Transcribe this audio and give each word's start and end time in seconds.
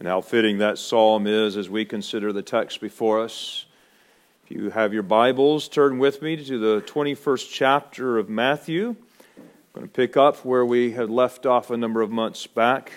And 0.00 0.08
how 0.08 0.22
fitting 0.22 0.58
that 0.58 0.78
psalm 0.78 1.26
is 1.26 1.58
as 1.58 1.68
we 1.68 1.84
consider 1.84 2.32
the 2.32 2.40
text 2.40 2.80
before 2.80 3.20
us. 3.20 3.66
If 4.42 4.50
you 4.50 4.70
have 4.70 4.94
your 4.94 5.02
Bibles, 5.02 5.68
turn 5.68 5.98
with 5.98 6.22
me 6.22 6.42
to 6.42 6.58
the 6.58 6.80
21st 6.86 7.50
chapter 7.52 8.16
of 8.16 8.30
Matthew. 8.30 8.96
I'm 9.36 9.44
going 9.74 9.86
to 9.86 9.92
pick 9.92 10.16
up 10.16 10.42
where 10.42 10.64
we 10.64 10.92
had 10.92 11.10
left 11.10 11.44
off 11.44 11.68
a 11.70 11.76
number 11.76 12.00
of 12.00 12.10
months 12.10 12.46
back 12.46 12.92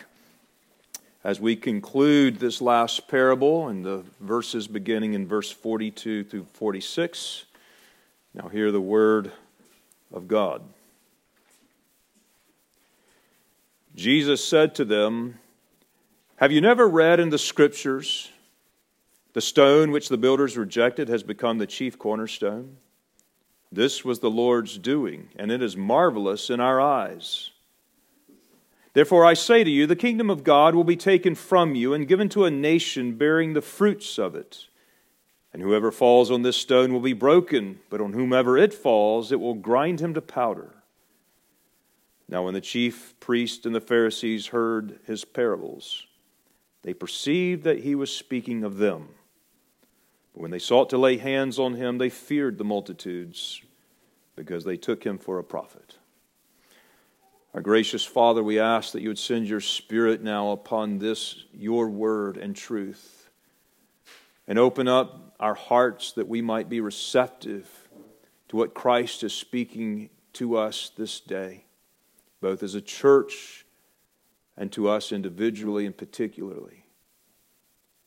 as 1.26 1.42
we 1.42 1.58
conclude 1.58 2.40
this 2.40 2.62
last 2.62 3.10
parable 3.10 3.68
and 3.68 3.84
the 3.84 4.06
verses 4.22 4.66
beginning 4.70 5.14
in 5.14 5.28
verse 5.28 5.52
42 5.52 6.24
through 6.24 6.48
46. 6.54 7.44
Now, 8.34 8.48
hear 8.48 8.72
the 8.72 8.80
word 8.80 9.30
of 10.14 10.30
God. 10.30 10.62
Jesus 13.94 14.42
said 14.42 14.74
to 14.76 14.86
them, 14.86 15.40
Have 16.44 16.52
you 16.52 16.60
never 16.60 16.90
read 16.90 17.22
in 17.22 17.30
the 17.30 17.38
scriptures, 17.38 18.30
the 19.32 19.40
stone 19.40 19.92
which 19.92 20.10
the 20.10 20.18
builders 20.18 20.58
rejected 20.58 21.08
has 21.08 21.24
become 21.24 21.58
the 21.58 21.66
chief 21.66 21.98
cornerstone? 21.98 22.76
This 23.72 24.04
was 24.04 24.20
the 24.20 24.30
Lord's 24.30 24.78
doing, 24.78 25.30
and 25.38 25.50
it 25.50 25.62
is 25.62 25.78
marvelous 25.78 26.50
in 26.50 26.60
our 26.60 26.82
eyes. 26.82 27.52
Therefore, 28.92 29.26
I 29.26 29.36
say 29.36 29.64
to 29.64 29.70
you, 29.72 29.88
the 29.88 29.96
kingdom 29.96 30.30
of 30.30 30.44
God 30.44 30.76
will 30.76 30.84
be 30.84 30.98
taken 30.98 31.34
from 31.34 31.76
you 31.76 31.94
and 31.94 32.10
given 32.10 32.28
to 32.28 32.44
a 32.44 32.52
nation 32.52 33.16
bearing 33.16 33.54
the 33.54 33.62
fruits 33.62 34.20
of 34.20 34.36
it. 34.36 34.68
And 35.54 35.62
whoever 35.62 35.94
falls 35.94 36.30
on 36.30 36.42
this 36.42 36.58
stone 36.58 36.92
will 36.92 37.00
be 37.00 37.14
broken, 37.14 37.80
but 37.90 38.02
on 38.02 38.12
whomever 38.12 38.58
it 38.58 38.74
falls, 38.74 39.32
it 39.32 39.40
will 39.40 39.54
grind 39.54 40.02
him 40.02 40.14
to 40.14 40.22
powder. 40.22 40.76
Now, 42.28 42.44
when 42.44 42.54
the 42.54 42.60
chief 42.60 43.18
priests 43.22 43.66
and 43.66 43.74
the 43.74 43.80
Pharisees 43.80 44.48
heard 44.48 45.00
his 45.06 45.24
parables, 45.24 46.06
they 46.84 46.94
perceived 46.94 47.64
that 47.64 47.80
he 47.80 47.96
was 47.96 48.16
speaking 48.16 48.64
of 48.64 48.78
them. 48.78 49.10
But 50.34 50.42
when 50.42 50.52
they 50.52 50.60
sought 50.60 50.90
to 50.92 50.98
lay 50.98 51.18
hands 51.18 51.60
on 51.60 51.76
him, 51.76 51.98
they 51.98 52.10
feared 52.10 52.58
the 52.58 52.64
multitudes 52.64 53.62
because 54.36 54.64
they 54.64 54.78
took 54.78 55.04
him 55.04 55.18
for 55.18 55.40
a 55.40 55.44
prophet. 55.44 55.98
Our 57.54 57.62
gracious 57.62 58.04
Father, 58.04 58.44
we 58.44 58.60
ask 58.60 58.94
that 58.94 59.02
you 59.02 59.10
would 59.10 59.20
send 59.20 59.48
your 59.48 59.62
Spirit 59.62 60.24
now 60.24 60.52
upon 60.52 60.98
this, 60.98 61.44
your 61.54 61.88
word 61.88 62.38
and 62.38 62.56
truth, 62.56 63.30
and 64.48 64.58
open 64.58 64.88
up 64.88 65.36
our 65.40 65.54
hearts 65.54 66.14
that 66.14 66.28
we 66.28 66.42
might 66.42 66.68
be 66.68 66.82
receptive 66.82 67.70
to 68.48 68.56
what 68.56 68.74
Christ 68.74 69.24
is 69.24 69.34
speaking 69.34 70.10
to 70.34 70.58
us 70.58 70.92
this 70.98 71.20
day 71.20 71.66
both 72.44 72.62
as 72.62 72.76
a 72.76 72.82
church 72.82 73.63
and 74.58 74.72
to 74.72 74.90
us 74.90 75.12
individually 75.12 75.86
and 75.86 75.98
particularly. 75.98 76.86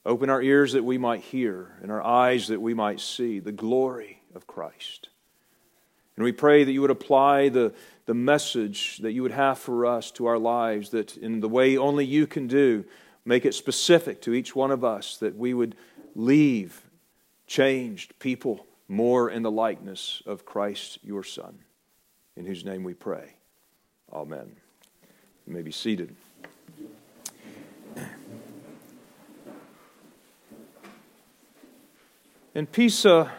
Open 0.05 0.31
our 0.31 0.41
ears 0.41 0.73
that 0.73 0.85
we 0.85 0.99
might 0.99 1.21
hear 1.21 1.73
and 1.83 1.91
our 1.91 2.03
eyes 2.03 2.49
that 2.49 2.61
we 2.61 2.75
might 2.75 3.01
see 3.01 3.41
the 3.41 3.53
glory 3.53 4.23
of 4.35 4.47
Christ. 4.47 5.09
And 6.17 6.25
we 6.25 6.33
pray 6.33 6.65
that 6.65 6.73
you 6.73 6.81
would 6.81 6.91
apply 6.91 7.49
the, 7.49 7.75
the 8.07 8.15
message 8.15 8.99
that 8.99 9.13
you 9.13 9.23
would 9.23 9.33
have 9.33 9.59
for 9.59 9.85
us 9.85 10.11
to 10.13 10.27
our 10.27 10.39
lives, 10.39 10.91
that 10.91 11.17
in 11.17 11.41
the 11.41 11.49
way 11.49 11.77
only 11.77 12.05
you 12.05 12.27
can 12.27 12.47
do, 12.47 12.85
make 13.25 13.45
it 13.45 13.55
specific 13.55 14.23
to 14.23 14.33
each 14.33 14.55
one 14.55 14.71
of 14.71 14.85
us, 14.85 15.17
that 15.19 15.37
we 15.37 15.53
would 15.53 15.75
leave 16.15 16.83
changed 17.47 18.19
people 18.19 18.67
more 18.89 19.29
in 19.29 19.43
the 19.43 19.51
likeness 19.51 20.23
of 20.25 20.47
Christ 20.47 20.99
your 21.03 21.25
Son, 21.25 21.59
in 22.37 22.47
whose 22.47 22.65
name 22.65 22.85
we 22.85 22.95
pray. 22.95 23.35
Amen. 24.13 24.57
You 25.47 25.53
may 25.53 25.63
be 25.63 25.73
seated. 25.73 26.15
In 32.57 32.67
Pisa, 32.67 33.31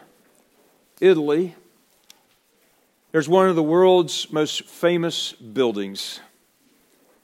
Italy, 1.02 1.56
there's 3.12 3.28
one 3.28 3.50
of 3.50 3.56
the 3.56 3.64
world's 3.64 4.32
most 4.32 4.66
famous 4.66 5.32
buildings, 5.32 6.20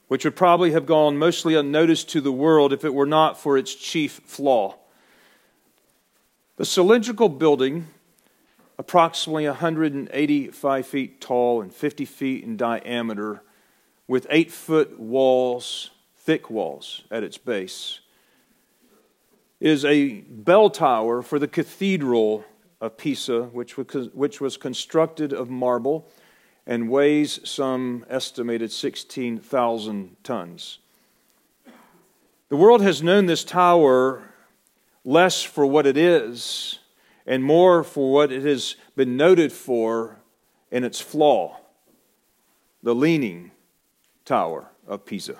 which 0.08 0.24
would 0.24 0.34
probably 0.34 0.72
have 0.72 0.86
gone 0.86 1.16
mostly 1.16 1.54
unnoticed 1.54 2.08
to 2.08 2.20
the 2.20 2.32
world 2.32 2.72
if 2.72 2.84
it 2.84 2.92
were 2.92 3.06
not 3.06 3.38
for 3.38 3.56
its 3.56 3.72
chief 3.76 4.20
flaw. 4.24 4.74
The 6.56 6.64
cylindrical 6.64 7.28
building 7.28 7.86
approximately 8.76 9.46
185 9.46 10.86
feet 10.88 11.20
tall 11.20 11.62
and 11.62 11.72
50 11.72 12.04
feet 12.06 12.42
in 12.42 12.56
diameter, 12.56 13.44
with 14.08 14.26
eight 14.30 14.50
foot 14.50 14.98
walls, 14.98 15.90
thick 16.16 16.50
walls 16.50 17.04
at 17.12 17.22
its 17.22 17.38
base, 17.38 18.00
is 19.60 19.84
a 19.84 20.20
bell 20.22 20.70
tower 20.70 21.22
for 21.22 21.38
the 21.38 21.48
Cathedral 21.48 22.44
of 22.80 22.96
Pisa, 22.96 23.44
which 23.44 23.76
was, 23.76 24.08
which 24.12 24.40
was 24.40 24.56
constructed 24.56 25.32
of 25.32 25.48
marble 25.48 26.08
and 26.66 26.88
weighs 26.88 27.40
some 27.48 28.04
estimated 28.08 28.72
16,000 28.72 30.16
tons. 30.22 30.78
The 32.48 32.56
world 32.56 32.82
has 32.82 33.02
known 33.02 33.26
this 33.26 33.44
tower 33.44 34.22
less 35.04 35.42
for 35.42 35.66
what 35.66 35.86
it 35.86 35.96
is 35.96 36.78
and 37.26 37.42
more 37.42 37.84
for 37.84 38.12
what 38.12 38.32
it 38.32 38.42
has 38.42 38.76
been 38.96 39.16
noted 39.16 39.52
for 39.52 40.18
in 40.70 40.84
its 40.84 41.00
flaw 41.00 41.58
the 42.82 42.94
Leaning 42.94 43.50
Tower 44.24 44.70
of 44.86 45.06
Pisa. 45.06 45.36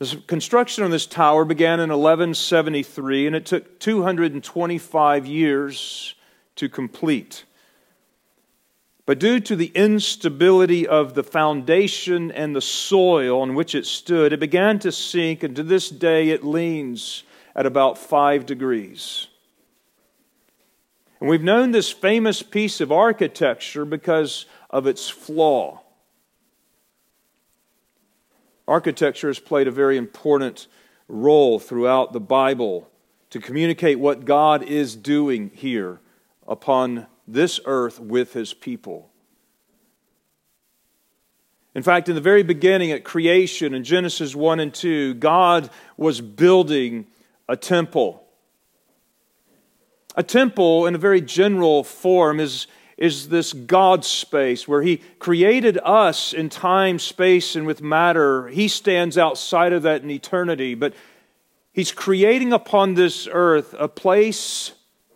The 0.00 0.16
construction 0.26 0.82
on 0.82 0.90
this 0.90 1.04
tower 1.04 1.44
began 1.44 1.78
in 1.78 1.90
1173 1.90 3.26
and 3.26 3.36
it 3.36 3.44
took 3.44 3.78
225 3.80 5.26
years 5.26 6.14
to 6.56 6.70
complete. 6.70 7.44
But 9.04 9.18
due 9.18 9.40
to 9.40 9.54
the 9.54 9.70
instability 9.74 10.88
of 10.88 11.12
the 11.12 11.22
foundation 11.22 12.30
and 12.30 12.56
the 12.56 12.62
soil 12.62 13.42
on 13.42 13.54
which 13.54 13.74
it 13.74 13.84
stood, 13.84 14.32
it 14.32 14.40
began 14.40 14.78
to 14.78 14.90
sink, 14.90 15.42
and 15.42 15.54
to 15.56 15.62
this 15.62 15.90
day 15.90 16.30
it 16.30 16.44
leans 16.44 17.24
at 17.54 17.66
about 17.66 17.98
five 17.98 18.46
degrees. 18.46 19.26
And 21.20 21.28
we've 21.28 21.42
known 21.42 21.72
this 21.72 21.90
famous 21.90 22.42
piece 22.42 22.80
of 22.80 22.90
architecture 22.90 23.84
because 23.84 24.46
of 24.70 24.86
its 24.86 25.10
flaw. 25.10 25.79
Architecture 28.70 29.26
has 29.26 29.40
played 29.40 29.66
a 29.66 29.72
very 29.72 29.96
important 29.96 30.68
role 31.08 31.58
throughout 31.58 32.12
the 32.12 32.20
Bible 32.20 32.88
to 33.30 33.40
communicate 33.40 33.98
what 33.98 34.24
God 34.24 34.62
is 34.62 34.94
doing 34.94 35.50
here 35.52 35.98
upon 36.46 37.08
this 37.26 37.58
earth 37.64 37.98
with 37.98 38.32
his 38.32 38.54
people. 38.54 39.10
In 41.74 41.82
fact, 41.82 42.08
in 42.08 42.14
the 42.14 42.20
very 42.20 42.44
beginning 42.44 42.92
at 42.92 43.02
creation 43.02 43.74
in 43.74 43.82
Genesis 43.82 44.36
1 44.36 44.60
and 44.60 44.72
2, 44.72 45.14
God 45.14 45.68
was 45.96 46.20
building 46.20 47.08
a 47.48 47.56
temple. 47.56 48.22
A 50.14 50.22
temple, 50.22 50.86
in 50.86 50.94
a 50.94 50.98
very 50.98 51.20
general 51.20 51.82
form, 51.82 52.38
is, 52.38 52.68
is 53.00 53.30
this 53.30 53.54
God 53.54 54.04
space 54.04 54.68
where 54.68 54.82
He 54.82 54.98
created 55.18 55.78
us 55.82 56.34
in 56.34 56.50
time, 56.50 56.98
space, 56.98 57.56
and 57.56 57.66
with 57.66 57.82
matter. 57.82 58.48
He 58.48 58.68
stands 58.68 59.16
outside 59.16 59.72
of 59.72 59.82
that 59.82 60.02
in 60.02 60.10
eternity, 60.10 60.74
but 60.74 60.92
He's 61.72 61.92
creating 61.92 62.52
upon 62.52 62.94
this 62.94 63.26
earth 63.30 63.74
a 63.78 63.88
place, 63.88 64.72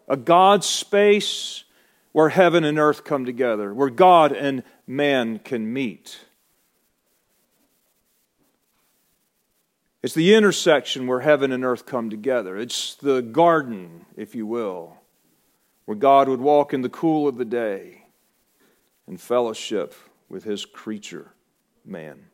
a 0.09 0.17
God 0.17 0.65
space, 0.65 1.65
where 2.12 2.31
heaven 2.31 2.65
and 2.65 2.78
earth 2.78 3.05
come 3.05 3.27
together, 3.27 3.75
where 3.75 3.91
God 3.91 4.33
and 4.33 4.62
man 4.87 5.39
can 5.41 5.71
meet. 5.71 6.21
It's 10.03 10.15
the 10.15 10.34
intersection 10.34 11.06
where 11.06 11.21
heaven 11.21 11.50
and 11.50 11.64
earth 11.64 11.87
come 11.87 12.08
together. 12.08 12.56
It's 12.56 12.94
the 12.94 13.20
garden, 13.20 14.06
if 14.17 14.35
you 14.35 14.47
will, 14.47 14.97
where 15.84 15.96
God 15.96 16.28
would 16.28 16.40
walk 16.40 16.72
in 16.72 16.82
the 16.82 16.88
cool 16.88 17.28
of 17.28 17.36
the 17.36 17.44
day 17.44 18.04
and 19.06 19.20
fellowship 19.20 19.94
with 20.28 20.44
his 20.44 20.64
creature, 20.64 21.32
man. 21.84 22.26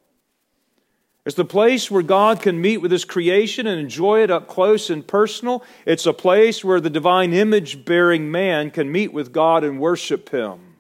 It's 1.27 1.37
the 1.37 1.45
place 1.45 1.91
where 1.91 2.03
God 2.03 2.41
can 2.41 2.61
meet 2.61 2.79
with 2.79 2.91
his 2.91 3.05
creation 3.05 3.67
and 3.67 3.79
enjoy 3.79 4.23
it 4.23 4.31
up 4.31 4.49
close 4.49 4.89
and 4.89 5.07
personal. 5.07 5.63
It's 5.85 6.07
a 6.07 6.13
place 6.13 6.65
where 6.65 6.81
the 6.81 6.91
divine 6.91 7.35
image 7.35 7.85
bearing 7.85 8.31
man 8.31 8.71
can 8.71 8.91
meet 8.91 9.13
with 9.13 9.33
God 9.33 9.63
and 9.63 9.79
worship 9.79 10.31
him. 10.31 10.77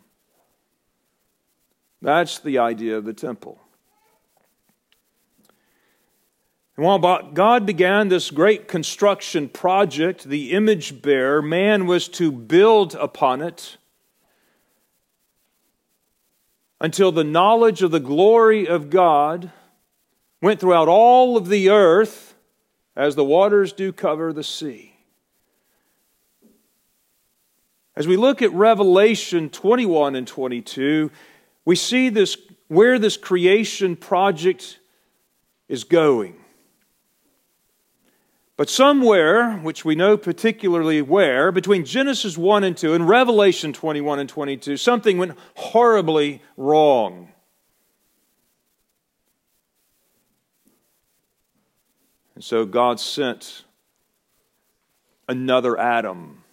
That's 2.00 2.38
the 2.38 2.58
idea 2.58 2.96
of 2.96 3.04
the 3.04 3.12
temple. 3.12 3.59
And 6.76 6.86
while 6.86 7.30
God 7.32 7.66
began 7.66 8.08
this 8.08 8.30
great 8.30 8.68
construction 8.68 9.48
project, 9.48 10.24
the 10.24 10.52
image 10.52 11.02
bearer, 11.02 11.42
man 11.42 11.86
was 11.86 12.08
to 12.08 12.32
build 12.32 12.94
upon 12.94 13.42
it 13.42 13.76
until 16.80 17.12
the 17.12 17.24
knowledge 17.24 17.82
of 17.82 17.90
the 17.90 18.00
glory 18.00 18.66
of 18.66 18.88
God 18.88 19.52
went 20.40 20.60
throughout 20.60 20.88
all 20.88 21.36
of 21.36 21.48
the 21.48 21.68
earth 21.68 22.34
as 22.96 23.14
the 23.14 23.24
waters 23.24 23.72
do 23.72 23.92
cover 23.92 24.32
the 24.32 24.44
sea. 24.44 24.94
As 27.94 28.08
we 28.08 28.16
look 28.16 28.40
at 28.40 28.52
Revelation 28.52 29.50
21 29.50 30.14
and 30.14 30.26
22, 30.26 31.10
we 31.66 31.76
see 31.76 32.08
this 32.08 32.38
where 32.68 32.98
this 32.98 33.18
creation 33.18 33.96
project 33.96 34.78
is 35.68 35.84
going. 35.84 36.39
But 38.60 38.68
somewhere, 38.68 39.52
which 39.52 39.86
we 39.86 39.94
know 39.94 40.18
particularly 40.18 41.00
where, 41.00 41.50
between 41.50 41.86
Genesis 41.86 42.36
1 42.36 42.62
and 42.62 42.76
2 42.76 42.92
and 42.92 43.08
Revelation 43.08 43.72
21 43.72 44.18
and 44.18 44.28
22, 44.28 44.76
something 44.76 45.16
went 45.16 45.38
horribly 45.54 46.42
wrong. 46.58 47.30
And 52.34 52.44
so 52.44 52.66
God 52.66 53.00
sent 53.00 53.64
another 55.26 55.78
Adam 55.78 56.44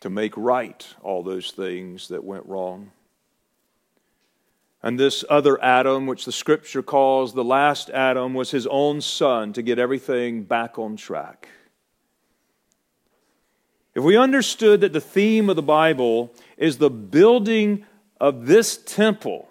to 0.00 0.08
make 0.08 0.34
right 0.38 0.86
all 1.02 1.22
those 1.22 1.50
things 1.50 2.08
that 2.08 2.24
went 2.24 2.46
wrong. 2.46 2.92
And 4.84 5.00
this 5.00 5.24
other 5.30 5.60
Adam, 5.64 6.06
which 6.06 6.26
the 6.26 6.30
scripture 6.30 6.82
calls 6.82 7.32
the 7.32 7.42
last 7.42 7.88
Adam, 7.88 8.34
was 8.34 8.50
his 8.50 8.66
own 8.66 9.00
son 9.00 9.54
to 9.54 9.62
get 9.62 9.78
everything 9.78 10.42
back 10.42 10.78
on 10.78 10.96
track. 10.96 11.48
If 13.94 14.04
we 14.04 14.14
understood 14.14 14.82
that 14.82 14.92
the 14.92 15.00
theme 15.00 15.48
of 15.48 15.56
the 15.56 15.62
Bible 15.62 16.34
is 16.58 16.76
the 16.76 16.90
building 16.90 17.86
of 18.20 18.44
this 18.44 18.76
temple 18.76 19.48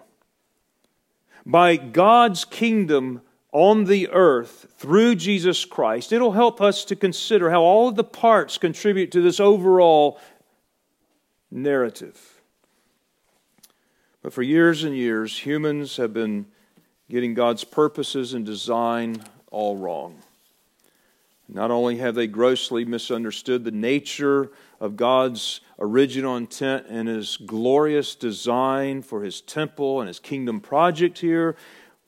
by 1.44 1.78
God's 1.78 2.44
kingdom 2.44 3.20
on 3.50 3.86
the 3.86 4.10
earth 4.10 4.68
through 4.76 5.16
Jesus 5.16 5.64
Christ, 5.64 6.12
it'll 6.12 6.30
help 6.30 6.60
us 6.60 6.84
to 6.84 6.94
consider 6.94 7.50
how 7.50 7.62
all 7.62 7.88
of 7.88 7.96
the 7.96 8.04
parts 8.04 8.56
contribute 8.56 9.10
to 9.10 9.20
this 9.20 9.40
overall 9.40 10.20
narrative. 11.50 12.33
But 14.24 14.32
for 14.32 14.42
years 14.42 14.84
and 14.84 14.96
years, 14.96 15.40
humans 15.40 15.98
have 15.98 16.14
been 16.14 16.46
getting 17.10 17.34
God's 17.34 17.62
purposes 17.62 18.32
and 18.32 18.46
design 18.46 19.22
all 19.50 19.76
wrong. 19.76 20.16
Not 21.46 21.70
only 21.70 21.98
have 21.98 22.14
they 22.14 22.26
grossly 22.26 22.86
misunderstood 22.86 23.64
the 23.64 23.70
nature 23.70 24.50
of 24.80 24.96
God's 24.96 25.60
original 25.78 26.38
intent 26.38 26.86
and 26.88 27.06
His 27.06 27.36
glorious 27.36 28.14
design 28.14 29.02
for 29.02 29.22
His 29.22 29.42
temple 29.42 30.00
and 30.00 30.08
His 30.08 30.20
kingdom 30.20 30.58
project 30.58 31.18
here, 31.18 31.54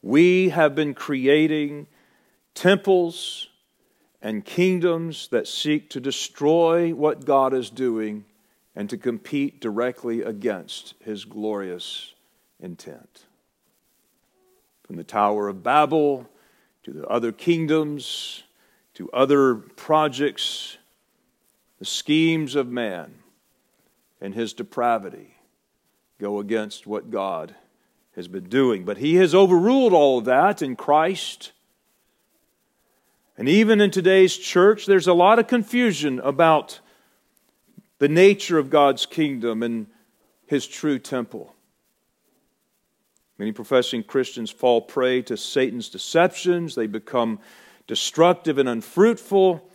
we 0.00 0.48
have 0.48 0.74
been 0.74 0.94
creating 0.94 1.86
temples 2.54 3.50
and 4.22 4.42
kingdoms 4.42 5.28
that 5.28 5.46
seek 5.46 5.90
to 5.90 6.00
destroy 6.00 6.94
what 6.94 7.26
God 7.26 7.52
is 7.52 7.68
doing 7.68 8.24
and 8.76 8.90
to 8.90 8.98
compete 8.98 9.60
directly 9.60 10.20
against 10.20 10.94
his 11.00 11.24
glorious 11.24 12.14
intent. 12.60 13.24
From 14.86 14.96
the 14.96 15.04
Tower 15.04 15.48
of 15.48 15.62
Babel 15.62 16.28
to 16.84 16.92
the 16.92 17.06
other 17.08 17.32
kingdoms 17.32 18.44
to 18.94 19.10
other 19.10 19.56
projects, 19.56 20.76
the 21.78 21.84
schemes 21.84 22.54
of 22.54 22.68
man 22.68 23.14
and 24.20 24.34
his 24.34 24.52
depravity 24.52 25.36
go 26.18 26.38
against 26.38 26.86
what 26.86 27.10
God 27.10 27.54
has 28.14 28.28
been 28.28 28.48
doing. 28.48 28.84
But 28.84 28.98
he 28.98 29.16
has 29.16 29.34
overruled 29.34 29.92
all 29.92 30.18
of 30.18 30.24
that 30.26 30.62
in 30.62 30.76
Christ. 30.76 31.52
And 33.36 33.48
even 33.48 33.80
in 33.80 33.90
today's 33.90 34.36
church, 34.36 34.86
there's 34.86 35.06
a 35.06 35.12
lot 35.12 35.38
of 35.38 35.46
confusion 35.46 36.20
about 36.20 36.80
the 37.98 38.08
nature 38.08 38.58
of 38.58 38.70
God's 38.70 39.06
kingdom 39.06 39.62
and 39.62 39.86
his 40.46 40.66
true 40.66 40.98
temple. 40.98 41.54
Many 43.38 43.52
professing 43.52 44.02
Christians 44.02 44.50
fall 44.50 44.80
prey 44.80 45.22
to 45.22 45.36
Satan's 45.36 45.88
deceptions. 45.88 46.74
They 46.74 46.86
become 46.86 47.38
destructive 47.86 48.58
and 48.58 48.68
unfruitful 48.68 49.68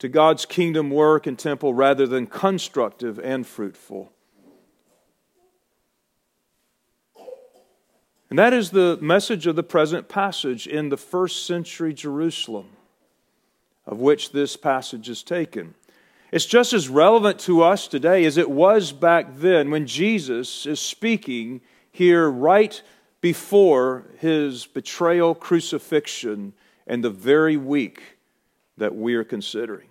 to 0.00 0.08
God's 0.08 0.44
kingdom 0.44 0.90
work 0.90 1.26
and 1.26 1.38
temple 1.38 1.74
rather 1.74 2.06
than 2.06 2.26
constructive 2.26 3.18
and 3.18 3.46
fruitful. 3.46 4.12
And 8.30 8.38
that 8.38 8.52
is 8.52 8.70
the 8.70 8.98
message 9.00 9.46
of 9.46 9.56
the 9.56 9.62
present 9.62 10.08
passage 10.08 10.66
in 10.66 10.90
the 10.90 10.98
first 10.98 11.46
century 11.46 11.94
Jerusalem, 11.94 12.68
of 13.86 14.00
which 14.00 14.32
this 14.32 14.56
passage 14.56 15.08
is 15.08 15.22
taken. 15.22 15.74
It's 16.30 16.46
just 16.46 16.72
as 16.72 16.88
relevant 16.88 17.38
to 17.40 17.62
us 17.62 17.88
today 17.88 18.24
as 18.24 18.36
it 18.36 18.50
was 18.50 18.92
back 18.92 19.36
then 19.36 19.70
when 19.70 19.86
Jesus 19.86 20.66
is 20.66 20.78
speaking 20.78 21.62
here 21.90 22.28
right 22.28 22.80
before 23.20 24.04
his 24.18 24.66
betrayal, 24.66 25.34
crucifixion, 25.34 26.52
and 26.86 27.02
the 27.02 27.10
very 27.10 27.56
week 27.56 28.18
that 28.76 28.94
we 28.94 29.14
are 29.14 29.24
considering. 29.24 29.88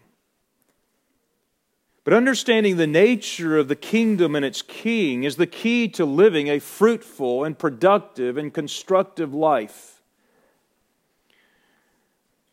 But 2.03 2.13
understanding 2.13 2.77
the 2.77 2.87
nature 2.87 3.57
of 3.57 3.67
the 3.67 3.75
kingdom 3.75 4.35
and 4.35 4.45
its 4.45 4.61
king 4.61 5.23
is 5.23 5.35
the 5.35 5.47
key 5.47 5.89
to 5.89 6.05
living 6.05 6.47
a 6.47 6.59
fruitful 6.59 7.43
and 7.43 7.57
productive 7.57 8.37
and 8.37 8.53
constructive 8.53 9.33
life. 9.33 10.01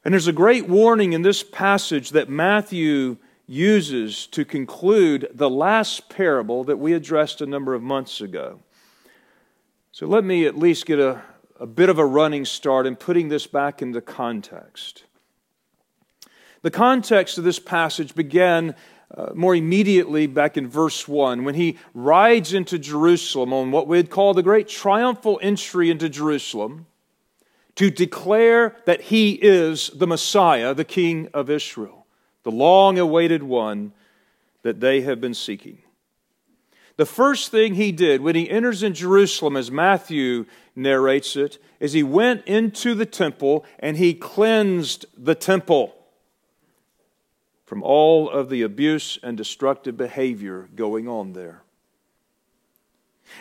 And 0.04 0.12
there's 0.12 0.26
a 0.26 0.32
great 0.32 0.68
warning 0.68 1.12
in 1.12 1.22
this 1.22 1.42
passage 1.42 2.10
that 2.10 2.28
Matthew 2.28 3.18
uses 3.46 4.26
to 4.28 4.44
conclude 4.44 5.28
the 5.32 5.50
last 5.50 6.08
parable 6.08 6.64
that 6.64 6.78
we 6.78 6.94
addressed 6.94 7.40
a 7.40 7.46
number 7.46 7.74
of 7.74 7.82
months 7.82 8.20
ago. 8.20 8.60
So 9.92 10.06
let 10.06 10.24
me 10.24 10.46
at 10.46 10.58
least 10.58 10.86
get 10.86 10.98
a, 10.98 11.22
a 11.60 11.66
bit 11.66 11.88
of 11.88 11.98
a 11.98 12.06
running 12.06 12.44
start 12.44 12.86
in 12.86 12.96
putting 12.96 13.28
this 13.28 13.46
back 13.46 13.82
into 13.82 14.00
context. 14.00 15.04
The 16.62 16.70
context 16.70 17.36
of 17.36 17.44
this 17.44 17.58
passage 17.58 18.14
began 18.14 18.74
uh, 19.14 19.32
more 19.34 19.54
immediately 19.54 20.26
back 20.26 20.56
in 20.56 20.66
verse 20.66 21.06
1 21.06 21.44
when 21.44 21.54
he 21.54 21.78
rides 21.92 22.54
into 22.54 22.78
Jerusalem 22.78 23.52
on 23.52 23.70
what 23.70 23.86
we'd 23.86 24.10
call 24.10 24.32
the 24.32 24.42
great 24.42 24.66
triumphal 24.66 25.38
entry 25.42 25.90
into 25.90 26.08
Jerusalem 26.08 26.86
to 27.76 27.90
declare 27.90 28.76
that 28.86 29.02
he 29.02 29.32
is 29.32 29.90
the 29.90 30.06
Messiah, 30.06 30.72
the 30.72 30.84
King 30.84 31.28
of 31.34 31.50
Israel 31.50 32.03
the 32.44 32.52
long 32.52 32.98
awaited 32.98 33.42
one 33.42 33.92
that 34.62 34.80
they 34.80 35.00
have 35.00 35.20
been 35.20 35.34
seeking. 35.34 35.78
The 36.96 37.06
first 37.06 37.50
thing 37.50 37.74
he 37.74 37.90
did 37.90 38.20
when 38.20 38.36
he 38.36 38.48
enters 38.48 38.84
in 38.84 38.94
Jerusalem, 38.94 39.56
as 39.56 39.70
Matthew 39.70 40.46
narrates 40.76 41.34
it, 41.34 41.58
is 41.80 41.92
he 41.92 42.04
went 42.04 42.46
into 42.46 42.94
the 42.94 43.06
temple 43.06 43.64
and 43.80 43.96
he 43.96 44.14
cleansed 44.14 45.06
the 45.16 45.34
temple 45.34 45.96
from 47.64 47.82
all 47.82 48.30
of 48.30 48.48
the 48.48 48.62
abuse 48.62 49.18
and 49.22 49.36
destructive 49.36 49.96
behavior 49.96 50.68
going 50.76 51.08
on 51.08 51.32
there. 51.32 51.63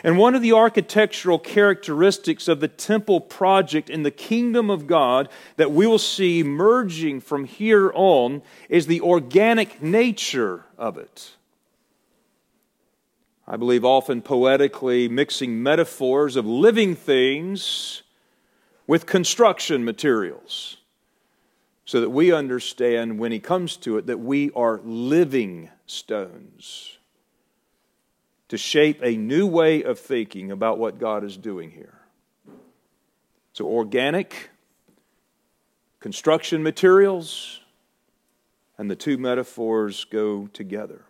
And 0.02 0.18
one 0.18 0.34
of 0.34 0.42
the 0.42 0.52
architectural 0.52 1.38
characteristics 1.38 2.48
of 2.48 2.60
the 2.60 2.68
temple 2.68 3.20
project 3.20 3.88
in 3.88 4.02
the 4.02 4.10
kingdom 4.10 4.70
of 4.70 4.86
God 4.86 5.28
that 5.56 5.72
we 5.72 5.86
will 5.86 5.98
see 5.98 6.42
merging 6.42 7.20
from 7.20 7.44
here 7.44 7.92
on 7.94 8.42
is 8.68 8.86
the 8.86 9.00
organic 9.00 9.82
nature 9.82 10.64
of 10.76 10.98
it. 10.98 11.32
I 13.46 13.56
believe 13.56 13.84
often 13.84 14.22
poetically 14.22 15.08
mixing 15.08 15.62
metaphors 15.62 16.36
of 16.36 16.46
living 16.46 16.96
things 16.96 18.02
with 18.86 19.06
construction 19.06 19.84
materials 19.84 20.78
so 21.84 22.00
that 22.00 22.10
we 22.10 22.32
understand 22.32 23.18
when 23.18 23.32
he 23.32 23.38
comes 23.38 23.76
to 23.76 23.98
it 23.98 24.06
that 24.06 24.18
we 24.18 24.50
are 24.52 24.80
living 24.82 25.70
stones 25.86 26.98
to 28.54 28.58
shape 28.58 29.00
a 29.02 29.16
new 29.16 29.48
way 29.48 29.82
of 29.82 29.98
thinking 29.98 30.52
about 30.52 30.78
what 30.78 31.00
God 31.00 31.24
is 31.24 31.36
doing 31.36 31.72
here. 31.72 31.98
So, 33.52 33.66
organic, 33.66 34.50
construction 35.98 36.62
materials, 36.62 37.58
and 38.78 38.88
the 38.88 38.94
two 38.94 39.18
metaphors 39.18 40.04
go 40.04 40.46
together. 40.52 41.02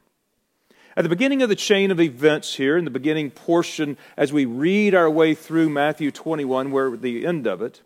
At 0.97 1.03
the 1.03 1.11
beginning 1.11 1.43
of 1.43 1.51
the 1.51 1.55
chain 1.55 1.91
of 1.91 2.01
events 2.01 2.55
here, 2.55 2.79
in 2.79 2.87
the 2.87 2.91
beginning 2.91 3.31
portion, 3.31 3.99
as 4.17 4.33
we 4.33 4.47
read 4.47 4.95
our 4.95 5.11
way 5.11 5.35
through 5.35 5.69
Matthew 5.69 6.11
21, 6.11 6.71
where 6.71 6.97
the 6.97 7.27
end 7.27 7.47
of 7.47 7.61
it, 7.61 7.83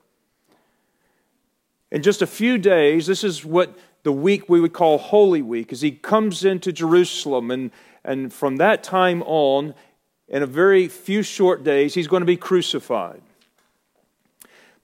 in 1.90 2.04
just 2.04 2.22
a 2.22 2.28
few 2.28 2.58
days, 2.58 3.08
this 3.08 3.24
is 3.24 3.44
what 3.44 3.76
the 4.04 4.12
week 4.12 4.48
we 4.48 4.60
would 4.60 4.72
call 4.72 4.98
Holy 4.98 5.42
Week, 5.42 5.72
as 5.72 5.80
he 5.80 5.90
comes 5.90 6.44
into 6.44 6.70
Jerusalem 6.70 7.50
and 7.50 7.72
and 8.08 8.32
from 8.32 8.56
that 8.56 8.82
time 8.82 9.22
on, 9.22 9.74
in 10.28 10.42
a 10.42 10.46
very 10.46 10.88
few 10.88 11.22
short 11.22 11.62
days, 11.62 11.94
he's 11.94 12.08
going 12.08 12.22
to 12.22 12.26
be 12.26 12.36
crucified. 12.36 13.20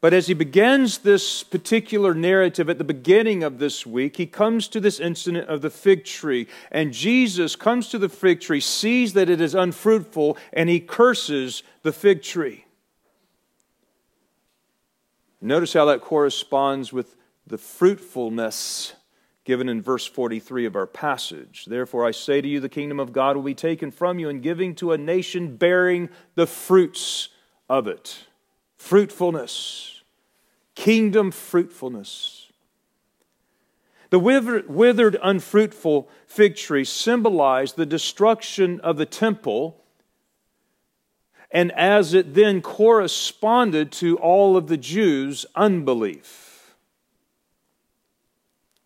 But 0.02 0.12
as 0.12 0.26
he 0.26 0.34
begins 0.34 0.98
this 0.98 1.42
particular 1.42 2.12
narrative 2.12 2.68
at 2.68 2.76
the 2.76 2.84
beginning 2.84 3.42
of 3.42 3.58
this 3.58 3.86
week, 3.86 4.18
he 4.18 4.26
comes 4.26 4.68
to 4.68 4.78
this 4.78 5.00
incident 5.00 5.48
of 5.48 5.62
the 5.62 5.70
fig 5.70 6.04
tree. 6.04 6.46
And 6.70 6.92
Jesus 6.92 7.56
comes 7.56 7.88
to 7.88 7.98
the 7.98 8.10
fig 8.10 8.40
tree, 8.40 8.60
sees 8.60 9.14
that 9.14 9.30
it 9.30 9.40
is 9.40 9.54
unfruitful, 9.54 10.36
and 10.52 10.68
he 10.68 10.78
curses 10.78 11.62
the 11.82 11.92
fig 11.92 12.22
tree. 12.22 12.66
Notice 15.40 15.72
how 15.72 15.86
that 15.86 16.02
corresponds 16.02 16.92
with 16.92 17.16
the 17.46 17.56
fruitfulness 17.56 18.92
given 19.44 19.68
in 19.68 19.82
verse 19.82 20.06
43 20.06 20.66
of 20.66 20.76
our 20.76 20.86
passage. 20.86 21.66
Therefore, 21.66 22.06
I 22.06 22.10
say 22.10 22.40
to 22.40 22.48
you, 22.48 22.60
the 22.60 22.68
kingdom 22.68 22.98
of 22.98 23.12
God 23.12 23.36
will 23.36 23.42
be 23.42 23.54
taken 23.54 23.90
from 23.90 24.18
you 24.18 24.28
and 24.28 24.42
given 24.42 24.74
to 24.76 24.92
a 24.92 24.98
nation 24.98 25.56
bearing 25.56 26.08
the 26.34 26.46
fruits 26.46 27.28
of 27.68 27.86
it. 27.86 28.26
Fruitfulness 28.76 29.94
kingdom 30.74 31.30
fruitfulness. 31.30 32.50
The 34.10 34.18
withered, 34.18 35.18
unfruitful 35.22 36.08
fig 36.26 36.56
tree 36.56 36.84
symbolized 36.84 37.76
the 37.76 37.86
destruction 37.86 38.80
of 38.80 38.96
the 38.96 39.06
temple, 39.06 39.82
and 41.50 41.72
as 41.72 42.14
it 42.14 42.34
then 42.34 42.62
corresponded 42.62 43.90
to 43.92 44.16
all 44.18 44.56
of 44.56 44.68
the 44.68 44.76
Jews' 44.76 45.46
unbelief. 45.56 46.43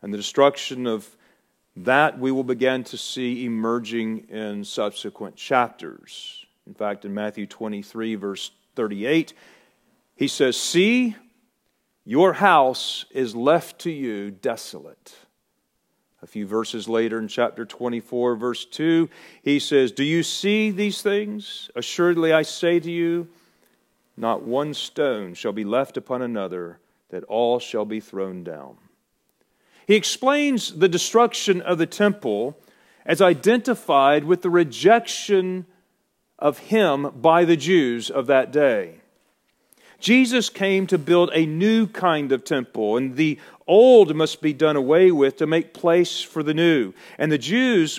And 0.03 0.13
the 0.13 0.19
destruction 0.19 0.87
of 0.87 1.09
that 1.77 2.19
we 2.19 2.33
will 2.33 2.45
begin 2.45 2.85
to 2.85 2.97
see 2.97 3.45
emerging 3.45 4.29
in 4.31 4.65
subsequent 4.65 5.37
chapters. 5.37 6.45
In 6.67 6.75
fact, 6.75 7.05
in 7.05 7.15
Matthew 7.15 7.47
23, 7.47 8.15
verse 8.17 8.51
38, 8.75 9.33
he 10.17 10.29
says, 10.29 10.57
See, 10.57 11.17
your 12.05 12.33
house 12.35 13.05
is 13.11 13.37
left 13.37 13.81
to 13.81 13.91
you 13.91 14.31
desolate. 14.31 15.15
A 16.21 16.27
few 16.27 16.47
verses 16.47 16.89
later 16.89 17.19
in 17.19 17.29
chapter 17.29 17.65
24, 17.65 18.35
verse 18.35 18.65
2, 18.65 19.09
he 19.43 19.61
says, 19.61 19.93
Do 19.93 20.03
you 20.03 20.23
see 20.23 20.71
these 20.71 21.01
things? 21.01 21.71
Assuredly, 21.77 22.33
I 22.33 22.43
say 22.43 22.81
to 22.81 22.91
you, 22.91 23.29
not 24.17 24.43
one 24.43 24.75
stone 24.75 25.35
shall 25.35 25.53
be 25.53 25.65
left 25.65 25.97
upon 25.97 26.23
another, 26.23 26.81
that 27.11 27.23
all 27.25 27.61
shall 27.61 27.85
be 27.85 28.01
thrown 28.01 28.43
down. 28.43 28.77
He 29.89 29.97
explains 29.97 30.75
the 30.75 30.89
destruction 30.89 31.63
of 31.63 31.79
the 31.79 31.87
temple 31.87 32.59
as 33.07 33.23
identified 33.23 34.23
with 34.25 34.43
the 34.43 34.51
rejection 34.51 35.65
of 36.39 36.59
him 36.59 37.11
by 37.23 37.47
the 37.47 37.57
Jews 37.57 38.11
of 38.11 38.27
that 38.27 38.53
day. 38.53 39.01
Jesus 39.99 40.51
came 40.51 40.87
to 40.89 40.99
build 40.99 41.31
a 41.33 41.47
new 41.47 41.87
kind 41.87 42.33
of 42.33 42.45
temple, 42.45 42.99
and 42.99 43.17
the 43.17 43.39
old 43.67 44.15
must 44.15 44.43
be 44.43 44.53
done 44.53 44.77
away 44.77 45.11
with 45.11 45.39
to 45.39 45.47
make 45.47 45.73
place 45.73 46.21
for 46.21 46.43
the 46.43 46.53
new. 46.53 46.93
And 47.17 47.33
the 47.33 47.39
Jews 47.39 47.99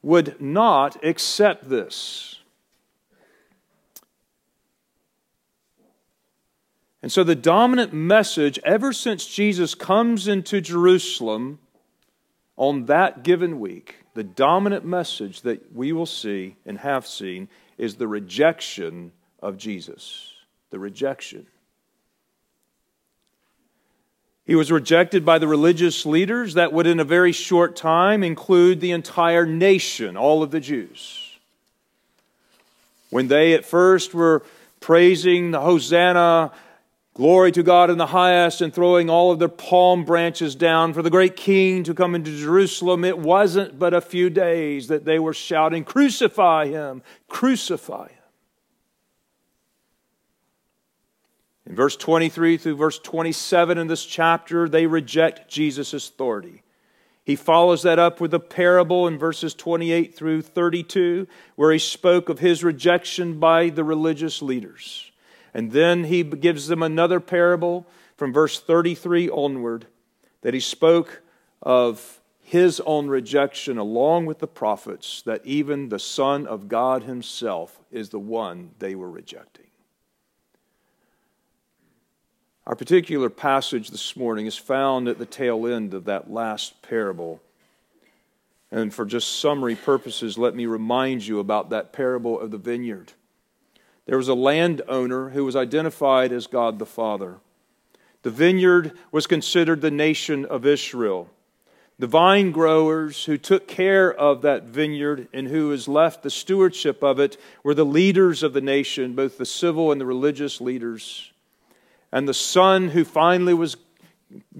would 0.00 0.40
not 0.40 1.04
accept 1.04 1.68
this. 1.68 2.39
And 7.02 7.10
so, 7.10 7.24
the 7.24 7.34
dominant 7.34 7.92
message, 7.92 8.58
ever 8.64 8.92
since 8.92 9.26
Jesus 9.26 9.74
comes 9.74 10.28
into 10.28 10.60
Jerusalem 10.60 11.58
on 12.56 12.86
that 12.86 13.22
given 13.22 13.58
week, 13.58 14.04
the 14.14 14.24
dominant 14.24 14.84
message 14.84 15.42
that 15.42 15.74
we 15.74 15.92
will 15.92 16.06
see 16.06 16.56
and 16.66 16.78
have 16.78 17.06
seen 17.06 17.48
is 17.78 17.96
the 17.96 18.08
rejection 18.08 19.12
of 19.40 19.56
Jesus 19.56 20.34
the 20.70 20.78
rejection. 20.78 21.46
He 24.46 24.54
was 24.54 24.72
rejected 24.72 25.24
by 25.24 25.38
the 25.38 25.46
religious 25.46 26.06
leaders 26.06 26.54
that 26.54 26.72
would, 26.72 26.86
in 26.86 26.98
a 26.98 27.04
very 27.04 27.32
short 27.32 27.76
time, 27.76 28.24
include 28.24 28.80
the 28.80 28.90
entire 28.92 29.46
nation, 29.46 30.16
all 30.16 30.42
of 30.42 30.50
the 30.50 30.60
Jews. 30.60 31.38
When 33.10 33.28
they 33.28 33.54
at 33.54 33.64
first 33.64 34.14
were 34.14 34.42
praising 34.80 35.50
the 35.50 35.60
Hosanna, 35.60 36.52
glory 37.14 37.52
to 37.52 37.62
God 37.62 37.90
in 37.90 37.98
the 37.98 38.06
highest, 38.06 38.60
and 38.60 38.72
throwing 38.72 39.10
all 39.10 39.30
of 39.30 39.38
their 39.38 39.48
palm 39.48 40.04
branches 40.04 40.54
down 40.54 40.92
for 40.92 41.02
the 41.02 41.10
great 41.10 41.36
king 41.36 41.84
to 41.84 41.94
come 41.94 42.14
into 42.14 42.36
Jerusalem, 42.36 43.04
it 43.04 43.18
wasn't 43.18 43.78
but 43.78 43.94
a 43.94 44.00
few 44.00 44.30
days 44.30 44.88
that 44.88 45.04
they 45.04 45.18
were 45.18 45.34
shouting, 45.34 45.84
Crucify 45.84 46.66
him! 46.66 47.02
Crucify 47.28 48.08
him! 48.08 48.16
In 51.66 51.76
verse 51.76 51.96
23 51.96 52.56
through 52.56 52.76
verse 52.76 52.98
27 52.98 53.78
in 53.78 53.86
this 53.86 54.04
chapter, 54.04 54.68
they 54.68 54.86
reject 54.86 55.48
Jesus' 55.48 55.94
authority. 55.94 56.62
He 57.24 57.36
follows 57.36 57.82
that 57.82 57.98
up 57.98 58.20
with 58.20 58.34
a 58.34 58.40
parable 58.40 59.06
in 59.06 59.18
verses 59.18 59.54
28 59.54 60.16
through 60.16 60.42
32, 60.42 61.28
where 61.54 61.70
he 61.70 61.78
spoke 61.78 62.28
of 62.28 62.40
his 62.40 62.64
rejection 62.64 63.38
by 63.38 63.68
the 63.68 63.84
religious 63.84 64.42
leaders. 64.42 65.09
And 65.52 65.72
then 65.72 66.04
he 66.04 66.22
gives 66.22 66.68
them 66.68 66.82
another 66.82 67.20
parable 67.20 67.86
from 68.16 68.32
verse 68.32 68.60
33 68.60 69.28
onward 69.30 69.86
that 70.42 70.54
he 70.54 70.60
spoke 70.60 71.22
of 71.62 72.20
his 72.42 72.80
own 72.80 73.08
rejection 73.08 73.78
along 73.78 74.26
with 74.26 74.40
the 74.40 74.46
prophets, 74.46 75.22
that 75.22 75.44
even 75.46 75.88
the 75.88 75.98
Son 75.98 76.46
of 76.46 76.68
God 76.68 77.04
himself 77.04 77.78
is 77.92 78.08
the 78.08 78.18
one 78.18 78.70
they 78.80 78.94
were 78.94 79.10
rejecting. 79.10 79.66
Our 82.66 82.74
particular 82.74 83.30
passage 83.30 83.90
this 83.90 84.16
morning 84.16 84.46
is 84.46 84.56
found 84.56 85.08
at 85.08 85.18
the 85.18 85.26
tail 85.26 85.66
end 85.66 85.94
of 85.94 86.04
that 86.04 86.30
last 86.30 86.82
parable. 86.82 87.40
And 88.70 88.92
for 88.92 89.04
just 89.04 89.40
summary 89.40 89.76
purposes, 89.76 90.36
let 90.36 90.54
me 90.54 90.66
remind 90.66 91.26
you 91.26 91.38
about 91.38 91.70
that 91.70 91.92
parable 91.92 92.38
of 92.38 92.50
the 92.50 92.58
vineyard. 92.58 93.12
There 94.10 94.18
was 94.18 94.26
a 94.26 94.34
landowner 94.34 95.28
who 95.28 95.44
was 95.44 95.54
identified 95.54 96.32
as 96.32 96.48
God 96.48 96.80
the 96.80 96.84
Father. 96.84 97.36
The 98.22 98.30
vineyard 98.30 98.98
was 99.12 99.28
considered 99.28 99.80
the 99.80 99.92
nation 99.92 100.44
of 100.44 100.66
Israel. 100.66 101.30
The 102.00 102.08
vine 102.08 102.50
growers 102.50 103.26
who 103.26 103.38
took 103.38 103.68
care 103.68 104.12
of 104.12 104.42
that 104.42 104.64
vineyard 104.64 105.28
and 105.32 105.46
who 105.46 105.68
was 105.68 105.86
left 105.86 106.24
the 106.24 106.28
stewardship 106.28 107.04
of 107.04 107.20
it 107.20 107.36
were 107.62 107.72
the 107.72 107.84
leaders 107.84 108.42
of 108.42 108.52
the 108.52 108.60
nation, 108.60 109.14
both 109.14 109.38
the 109.38 109.46
civil 109.46 109.92
and 109.92 110.00
the 110.00 110.06
religious 110.06 110.60
leaders. 110.60 111.30
And 112.10 112.28
the 112.28 112.34
son 112.34 112.88
who 112.88 113.04
finally 113.04 113.54
was 113.54 113.76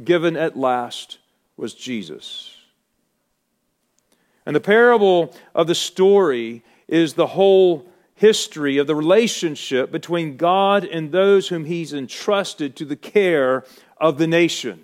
given 0.04 0.36
at 0.36 0.56
last 0.56 1.18
was 1.56 1.74
Jesus. 1.74 2.54
And 4.46 4.54
the 4.54 4.60
parable 4.60 5.34
of 5.56 5.66
the 5.66 5.74
story 5.74 6.62
is 6.86 7.14
the 7.14 7.26
whole 7.26 7.89
history 8.20 8.76
of 8.76 8.86
the 8.86 8.94
relationship 8.94 9.90
between 9.90 10.36
God 10.36 10.84
and 10.84 11.10
those 11.10 11.48
whom 11.48 11.64
He's 11.64 11.94
entrusted 11.94 12.76
to 12.76 12.84
the 12.84 12.94
care 12.94 13.64
of 13.96 14.18
the 14.18 14.26
nation. 14.26 14.78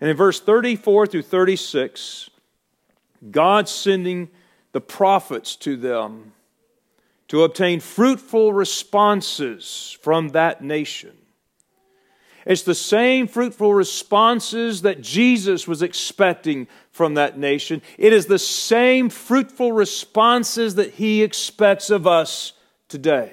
And 0.00 0.10
in 0.10 0.16
verse 0.16 0.40
34 0.40 1.06
through 1.06 1.22
36, 1.22 2.30
God 3.30 3.68
sending 3.68 4.28
the 4.72 4.80
prophets 4.80 5.54
to 5.56 5.76
them 5.76 6.32
to 7.28 7.44
obtain 7.44 7.78
fruitful 7.78 8.52
responses 8.52 9.96
from 10.02 10.30
that 10.30 10.64
nation. 10.64 11.16
It's 12.46 12.62
the 12.62 12.76
same 12.76 13.26
fruitful 13.26 13.74
responses 13.74 14.82
that 14.82 15.00
Jesus 15.00 15.66
was 15.66 15.82
expecting 15.82 16.68
from 16.92 17.14
that 17.14 17.36
nation. 17.36 17.82
It 17.98 18.12
is 18.12 18.26
the 18.26 18.38
same 18.38 19.10
fruitful 19.10 19.72
responses 19.72 20.76
that 20.76 20.94
he 20.94 21.24
expects 21.24 21.90
of 21.90 22.06
us 22.06 22.52
today. 22.88 23.32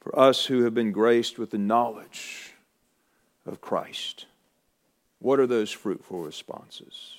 For 0.00 0.18
us 0.18 0.46
who 0.46 0.64
have 0.64 0.72
been 0.72 0.92
graced 0.92 1.38
with 1.38 1.50
the 1.50 1.58
knowledge 1.58 2.54
of 3.44 3.60
Christ, 3.60 4.24
what 5.18 5.38
are 5.38 5.46
those 5.46 5.70
fruitful 5.70 6.20
responses? 6.20 7.15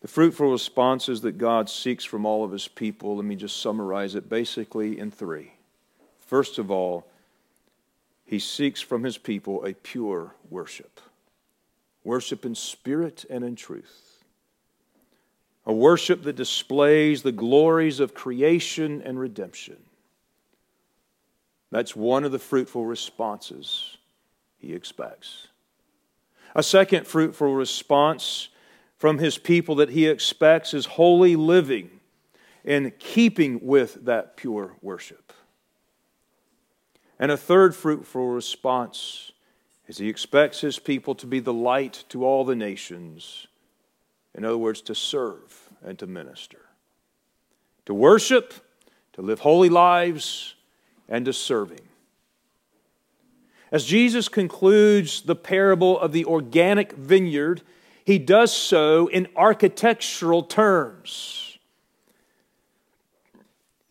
The 0.00 0.08
fruitful 0.08 0.52
responses 0.52 1.22
that 1.22 1.38
God 1.38 1.68
seeks 1.68 2.04
from 2.04 2.24
all 2.24 2.44
of 2.44 2.52
his 2.52 2.68
people, 2.68 3.16
let 3.16 3.24
me 3.24 3.34
just 3.34 3.60
summarize 3.60 4.14
it 4.14 4.28
basically 4.28 4.98
in 4.98 5.10
three. 5.10 5.52
First 6.20 6.58
of 6.58 6.70
all, 6.70 7.06
he 8.24 8.38
seeks 8.38 8.80
from 8.80 9.04
his 9.04 9.18
people 9.18 9.64
a 9.64 9.74
pure 9.74 10.34
worship 10.50 11.00
worship 12.04 12.46
in 12.46 12.54
spirit 12.54 13.26
and 13.28 13.44
in 13.44 13.54
truth. 13.54 14.24
A 15.66 15.72
worship 15.74 16.22
that 16.22 16.36
displays 16.36 17.22
the 17.22 17.32
glories 17.32 18.00
of 18.00 18.14
creation 18.14 19.02
and 19.02 19.20
redemption. 19.20 19.76
That's 21.70 21.94
one 21.94 22.24
of 22.24 22.32
the 22.32 22.38
fruitful 22.38 22.86
responses 22.86 23.98
he 24.58 24.72
expects. 24.72 25.48
A 26.54 26.62
second 26.62 27.06
fruitful 27.06 27.54
response 27.54 28.48
from 28.98 29.18
his 29.18 29.38
people 29.38 29.76
that 29.76 29.90
he 29.90 30.06
expects 30.06 30.74
is 30.74 30.84
holy 30.84 31.36
living 31.36 31.88
in 32.64 32.92
keeping 32.98 33.64
with 33.64 34.04
that 34.04 34.36
pure 34.36 34.74
worship. 34.82 35.32
And 37.18 37.30
a 37.30 37.36
third 37.36 37.74
fruitful 37.74 38.28
response 38.28 39.32
is 39.86 39.98
he 39.98 40.08
expects 40.08 40.60
his 40.60 40.78
people 40.78 41.14
to 41.16 41.26
be 41.26 41.40
the 41.40 41.52
light 41.52 42.04
to 42.10 42.24
all 42.24 42.44
the 42.44 42.54
nations. 42.54 43.46
In 44.34 44.44
other 44.44 44.58
words, 44.58 44.82
to 44.82 44.94
serve 44.94 45.70
and 45.82 45.98
to 45.98 46.06
minister. 46.06 46.60
To 47.86 47.94
worship, 47.94 48.52
to 49.14 49.22
live 49.22 49.40
holy 49.40 49.70
lives, 49.70 50.54
and 51.08 51.24
to 51.24 51.32
serving. 51.32 51.80
As 53.72 53.84
Jesus 53.84 54.28
concludes 54.28 55.22
the 55.22 55.36
parable 55.36 55.98
of 55.98 56.12
the 56.12 56.24
organic 56.24 56.92
vineyard, 56.92 57.62
he 58.08 58.18
does 58.18 58.54
so 58.54 59.08
in 59.08 59.28
architectural 59.36 60.42
terms. 60.42 61.58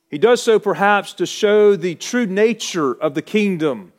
He 0.09 0.17
does 0.17 0.41
so 0.41 0.57
perhaps 0.57 1.13
to 1.13 1.27
show 1.27 1.75
the 1.75 1.93
true 1.93 2.25
nature 2.25 2.95
of 2.95 3.13
the 3.13 3.21
kingdom 3.21 3.93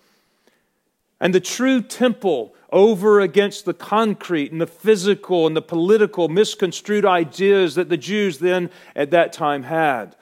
and 1.20 1.32
the 1.32 1.40
true 1.40 1.80
temple 1.80 2.52
over 2.72 3.20
against 3.20 3.64
the 3.64 3.72
concrete 3.72 4.50
and 4.50 4.60
the 4.60 4.66
physical 4.66 5.46
and 5.46 5.54
the 5.54 5.62
political 5.62 6.28
misconstrued 6.28 7.04
ideas 7.04 7.76
that 7.76 7.88
the 7.88 7.96
Jews 7.96 8.38
then 8.38 8.70
at 8.96 9.12
that 9.12 9.32
time 9.32 9.62
had. 9.62 10.16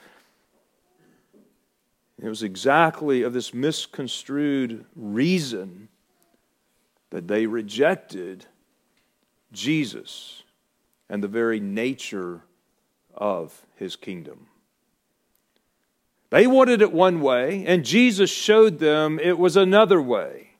It 2.22 2.28
was 2.28 2.42
exactly 2.42 3.22
of 3.22 3.32
this 3.32 3.54
misconstrued 3.54 4.84
reason 4.94 5.88
that 7.08 7.28
they 7.28 7.46
rejected 7.46 8.44
Jesus 9.52 10.42
and 11.08 11.22
the 11.22 11.28
very 11.28 11.60
nature 11.60 12.42
of 13.14 13.64
his 13.76 13.96
kingdom. 13.96 14.46
They 16.30 16.46
wanted 16.46 16.82
it 16.82 16.92
one 16.92 17.20
way, 17.20 17.64
and 17.66 17.84
Jesus 17.84 18.30
showed 18.30 18.78
them 18.78 19.20
it 19.20 19.38
was 19.38 19.56
another 19.56 20.02
way, 20.02 20.50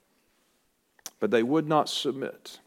but 1.19 1.31
they 1.31 1.43
would 1.43 1.66
not 1.66 1.88
submit. 1.88 2.61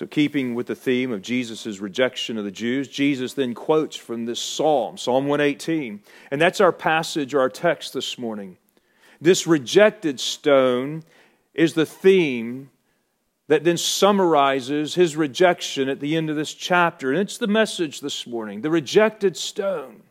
So, 0.00 0.06
keeping 0.06 0.54
with 0.54 0.66
the 0.66 0.74
theme 0.74 1.12
of 1.12 1.20
Jesus' 1.20 1.78
rejection 1.78 2.38
of 2.38 2.44
the 2.44 2.50
Jews, 2.50 2.88
Jesus 2.88 3.34
then 3.34 3.52
quotes 3.52 3.96
from 3.96 4.24
this 4.24 4.40
psalm, 4.40 4.96
Psalm 4.96 5.26
118. 5.26 6.00
And 6.30 6.40
that's 6.40 6.60
our 6.60 6.72
passage 6.72 7.34
our 7.34 7.50
text 7.50 7.92
this 7.92 8.18
morning. 8.18 8.56
This 9.20 9.46
rejected 9.46 10.18
stone 10.18 11.02
is 11.52 11.74
the 11.74 11.84
theme 11.84 12.70
that 13.50 13.64
then 13.64 13.76
summarizes 13.76 14.94
his 14.94 15.16
rejection 15.16 15.88
at 15.88 16.00
the 16.00 16.16
end 16.16 16.30
of 16.30 16.36
this 16.36 16.54
chapter. 16.54 17.10
And 17.10 17.20
it's 17.20 17.38
the 17.38 17.46
message 17.46 18.00
this 18.00 18.26
morning 18.26 18.62
the 18.62 18.70
rejected 18.70 19.36
stone. 19.36 20.02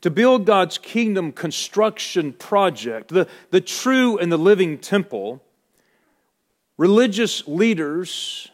To 0.00 0.10
build 0.10 0.46
God's 0.46 0.78
kingdom 0.78 1.30
construction 1.30 2.32
project, 2.32 3.08
the, 3.08 3.28
the 3.50 3.60
true 3.60 4.16
and 4.16 4.32
the 4.32 4.38
living 4.38 4.78
temple, 4.78 5.42
Religious 6.80 7.46
leaders 7.46 8.48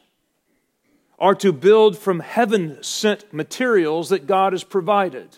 are 1.16 1.36
to 1.36 1.52
build 1.52 1.96
from 1.96 2.18
heaven 2.18 2.82
sent 2.82 3.32
materials 3.32 4.08
that 4.08 4.26
God 4.26 4.52
has 4.52 4.64
provided. 4.64 5.28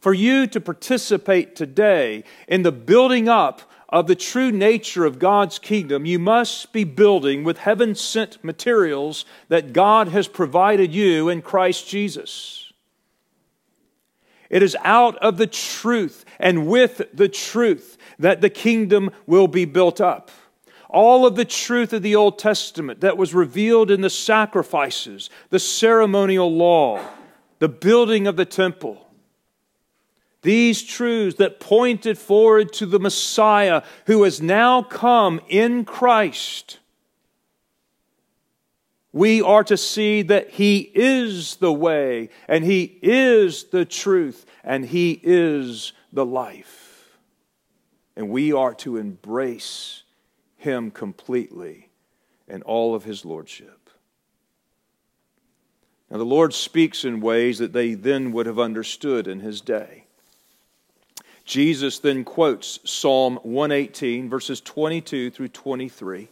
For 0.00 0.12
you 0.12 0.48
to 0.48 0.60
participate 0.60 1.54
today 1.54 2.24
in 2.48 2.64
the 2.64 2.72
building 2.72 3.28
up 3.28 3.62
of 3.88 4.06
the 4.06 4.16
true 4.16 4.50
nature 4.50 5.04
of 5.04 5.18
God's 5.18 5.58
kingdom, 5.58 6.04
you 6.04 6.18
must 6.18 6.72
be 6.72 6.84
building 6.84 7.44
with 7.44 7.58
heaven 7.58 7.94
sent 7.94 8.42
materials 8.42 9.24
that 9.48 9.72
God 9.72 10.08
has 10.08 10.26
provided 10.26 10.92
you 10.92 11.28
in 11.28 11.42
Christ 11.42 11.88
Jesus. 11.88 12.72
It 14.50 14.62
is 14.62 14.76
out 14.84 15.16
of 15.18 15.38
the 15.38 15.46
truth 15.46 16.24
and 16.38 16.66
with 16.66 17.02
the 17.12 17.28
truth 17.28 17.96
that 18.18 18.40
the 18.40 18.50
kingdom 18.50 19.10
will 19.26 19.48
be 19.48 19.64
built 19.64 20.00
up 20.00 20.30
all 20.88 21.26
of 21.26 21.36
the 21.36 21.44
truth 21.44 21.92
of 21.92 22.02
the 22.02 22.16
Old 22.16 22.38
Testament 22.38 23.00
that 23.00 23.16
was 23.16 23.34
revealed 23.34 23.90
in 23.90 24.00
the 24.00 24.10
sacrifices, 24.10 25.30
the 25.50 25.58
ceremonial 25.58 26.50
law, 26.50 27.00
the 27.58 27.68
building 27.68 28.26
of 28.26 28.36
the 28.36 28.44
temple. 28.44 29.05
These 30.46 30.84
truths 30.84 31.38
that 31.38 31.58
pointed 31.58 32.16
forward 32.16 32.72
to 32.74 32.86
the 32.86 33.00
Messiah 33.00 33.82
who 34.06 34.22
has 34.22 34.40
now 34.40 34.80
come 34.80 35.40
in 35.48 35.84
Christ. 35.84 36.78
We 39.12 39.42
are 39.42 39.64
to 39.64 39.76
see 39.76 40.22
that 40.22 40.50
He 40.50 40.92
is 40.94 41.56
the 41.56 41.72
way, 41.72 42.28
and 42.46 42.64
He 42.64 42.96
is 43.02 43.64
the 43.64 43.84
truth, 43.84 44.46
and 44.62 44.86
He 44.86 45.20
is 45.20 45.92
the 46.12 46.24
life. 46.24 47.18
And 48.14 48.30
we 48.30 48.52
are 48.52 48.74
to 48.74 48.98
embrace 48.98 50.04
him 50.58 50.92
completely 50.92 51.90
and 52.46 52.62
all 52.62 52.94
of 52.94 53.02
his 53.02 53.24
lordship. 53.24 53.90
Now, 56.08 56.18
the 56.18 56.24
Lord 56.24 56.54
speaks 56.54 57.04
in 57.04 57.20
ways 57.20 57.58
that 57.58 57.72
they 57.72 57.94
then 57.94 58.30
would 58.30 58.46
have 58.46 58.60
understood 58.60 59.26
in 59.26 59.40
his 59.40 59.60
day. 59.60 60.05
Jesus 61.46 62.00
then 62.00 62.24
quotes 62.24 62.80
Psalm 62.84 63.38
118, 63.44 64.28
verses 64.28 64.60
22 64.60 65.30
through 65.30 65.48
23, 65.48 66.28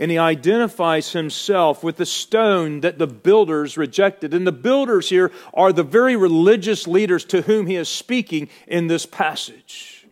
and 0.00 0.10
he 0.10 0.18
identifies 0.18 1.12
himself 1.12 1.84
with 1.84 1.96
the 1.96 2.06
stone 2.06 2.80
that 2.80 2.98
the 2.98 3.06
builders 3.06 3.76
rejected. 3.76 4.34
And 4.34 4.46
the 4.46 4.52
builders 4.52 5.08
here 5.08 5.32
are 5.54 5.72
the 5.72 5.82
very 5.82 6.14
religious 6.14 6.86
leaders 6.86 7.24
to 7.26 7.42
whom 7.42 7.66
he 7.66 7.76
is 7.76 7.88
speaking 7.88 8.48
in 8.66 8.88
this 8.88 9.06
passage. 9.06 10.06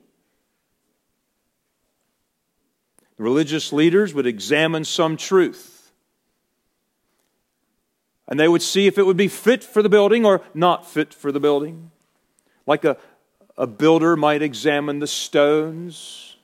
Religious 3.16 3.72
leaders 3.72 4.12
would 4.12 4.26
examine 4.26 4.84
some 4.84 5.16
truth. 5.16 5.92
And 8.28 8.40
they 8.40 8.48
would 8.48 8.62
see 8.62 8.88
if 8.88 8.98
it 8.98 9.06
would 9.06 9.16
be 9.16 9.28
fit 9.28 9.62
for 9.62 9.82
the 9.82 9.88
building 9.88 10.24
or 10.24 10.42
not 10.52 10.88
fit 10.88 11.14
for 11.14 11.30
the 11.30 11.40
building. 11.40 11.92
Like 12.66 12.84
a, 12.84 12.96
a 13.58 13.66
builder 13.66 14.16
might 14.16 14.42
examine 14.42 14.98
the 14.98 15.06
stones 15.06 16.36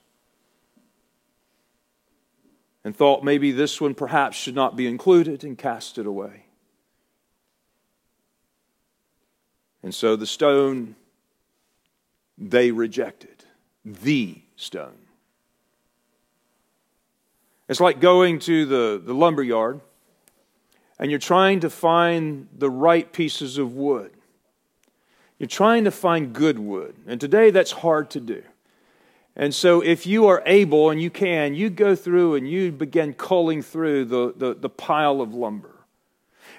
and 2.85 2.96
thought 2.96 3.22
maybe 3.22 3.53
this 3.53 3.81
one 3.81 3.94
perhaps 3.94 4.37
should 4.37 4.55
not 4.55 4.77
be 4.77 4.87
included 4.87 5.44
and 5.44 5.57
cast 5.57 5.98
it 5.98 6.07
away. 6.07 6.46
And 9.83 9.94
so 9.94 10.16
the 10.16 10.27
stone 10.27 10.96
they 12.38 12.70
rejected, 12.70 13.44
the 13.85 14.40
stone. 14.57 14.98
It's 17.68 17.81
like 17.81 18.01
going 18.01 18.38
to 18.40 18.66
the, 18.66 19.03
the 19.05 19.14
lumber 19.14 19.42
yard 19.42 19.81
and 20.98 21.11
you're 21.11 21.20
trying 21.20 21.61
to 21.61 21.70
find 21.70 22.48
the 22.57 22.70
right 22.70 23.12
pieces 23.12 23.59
of 23.59 23.75
wood. 23.75 24.12
You're 25.43 25.49
trying 25.49 25.83
to 25.87 25.91
find 25.91 26.33
good 26.33 26.61
wood. 26.61 26.95
And 27.05 27.21
today 27.21 27.51
that's 27.51 27.73
hard 27.73 28.11
to 28.11 28.21
do. 28.21 28.45
And 29.35 29.53
so, 29.53 29.81
if 29.81 30.07
you 30.07 30.29
are 30.29 30.41
able 30.47 30.91
and 30.91 31.03
you 31.03 31.11
can, 31.11 31.57
you 31.57 31.69
go 31.69 31.97
through 31.97 32.37
and 32.37 32.49
you 32.49 32.71
begin 32.71 33.13
culling 33.13 33.61
through 33.61 34.05
the, 34.05 34.33
the, 34.37 34.55
the, 34.55 34.69
pile 34.69 35.21
of 35.21 35.35
lumber. 35.35 35.75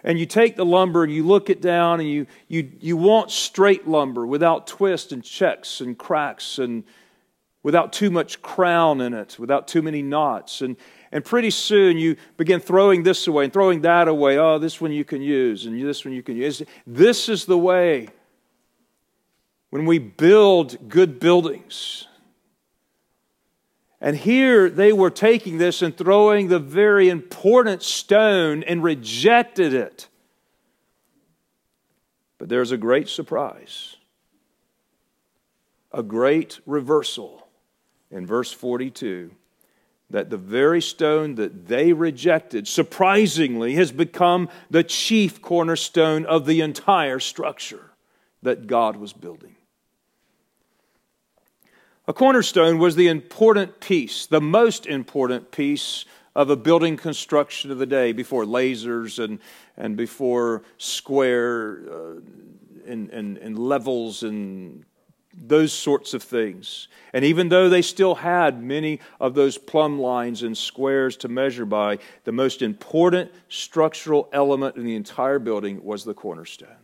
And 0.03 0.19
you 0.19 0.25
take 0.25 0.57
the 0.57 0.65
lumber 0.65 1.01
and 1.05 1.13
you 1.13 1.25
look 1.25 1.49
it 1.49 1.61
down 1.61 2.01
and 2.01 2.09
you, 2.09 2.27
you, 2.49 2.71
you 2.81 2.97
want 2.97 3.31
straight 3.31 3.87
lumber 3.87 4.27
without 4.27 4.67
twists 4.67 5.13
and 5.13 5.23
checks 5.23 5.79
and 5.79 5.97
cracks 5.97 6.57
and 6.57 6.83
without 7.61 7.93
too 7.93 8.11
much 8.11 8.41
crown 8.41 8.99
in 8.99 9.13
it, 9.13 9.39
without 9.39 9.65
too 9.65 9.81
many 9.81 10.01
knots. 10.01 10.59
And, 10.59 10.75
and 11.09 11.23
pretty 11.23 11.51
soon 11.51 11.97
you 11.97 12.17
begin 12.35 12.59
throwing 12.59 13.03
this 13.03 13.27
away 13.27 13.45
and 13.45 13.53
throwing 13.53 13.79
that 13.83 14.09
away. 14.09 14.37
Oh, 14.37 14.59
this 14.59 14.81
one 14.81 14.91
you 14.91 15.05
can 15.05 15.21
use, 15.21 15.67
and 15.67 15.81
this 15.81 16.03
one 16.03 16.13
you 16.13 16.21
can 16.21 16.35
use. 16.35 16.61
This 16.85 17.29
is 17.29 17.45
the 17.45 17.57
way 17.57 18.09
when 19.73 19.87
we 19.87 19.97
build 19.97 20.87
good 20.87 21.19
buildings. 21.19 22.05
And 23.99 24.15
here 24.15 24.69
they 24.69 24.93
were 24.93 25.09
taking 25.09 25.57
this 25.57 25.81
and 25.81 25.97
throwing 25.97 26.47
the 26.47 26.59
very 26.59 27.09
important 27.09 27.81
stone 27.81 28.61
and 28.61 28.83
rejected 28.83 29.73
it. 29.73 30.09
But 32.37 32.49
there's 32.49 32.71
a 32.71 32.77
great 32.77 33.09
surprise, 33.09 33.95
a 35.91 36.03
great 36.03 36.59
reversal 36.67 37.47
in 38.11 38.27
verse 38.27 38.51
42 38.51 39.31
that 40.11 40.29
the 40.29 40.37
very 40.37 40.83
stone 40.83 41.33
that 41.33 41.67
they 41.67 41.93
rejected, 41.93 42.67
surprisingly, 42.67 43.73
has 43.73 43.91
become 43.91 44.49
the 44.69 44.83
chief 44.83 45.41
cornerstone 45.41 46.27
of 46.27 46.45
the 46.45 46.61
entire 46.61 47.19
structure 47.19 47.89
that 48.43 48.67
God 48.67 48.97
was 48.97 49.13
building. 49.13 49.55
A 52.05 52.11
cornerstone 52.11 52.79
was 52.79 52.97
the 52.97 53.07
important 53.07 53.79
piece, 53.79 54.25
the 54.25 54.41
most 54.41 54.85
important 54.85 55.51
piece 55.51 56.03
of 56.35 56.49
a 56.49 56.55
building 56.57 56.97
construction 56.97 57.71
of 57.71 57.77
the 57.77 57.85
day 57.85 58.11
before 58.11 58.43
lasers 58.43 59.23
and, 59.23 59.39
and 59.77 59.95
before 59.95 60.63
square 60.77 61.83
uh, 61.89 62.19
and, 62.85 63.09
and, 63.09 63.37
and 63.37 63.57
levels 63.57 64.23
and 64.23 64.83
those 65.33 65.71
sorts 65.71 66.13
of 66.13 66.21
things. 66.21 66.89
And 67.13 67.23
even 67.23 67.47
though 67.47 67.69
they 67.69 67.81
still 67.81 68.15
had 68.15 68.61
many 68.61 68.99
of 69.21 69.33
those 69.33 69.57
plumb 69.57 69.97
lines 69.97 70.43
and 70.43 70.57
squares 70.57 71.15
to 71.17 71.29
measure 71.29 71.65
by, 71.65 71.99
the 72.25 72.33
most 72.33 72.61
important 72.61 73.31
structural 73.47 74.27
element 74.33 74.75
in 74.75 74.83
the 74.83 74.95
entire 74.95 75.39
building 75.39 75.81
was 75.81 76.03
the 76.03 76.13
cornerstone. 76.13 76.82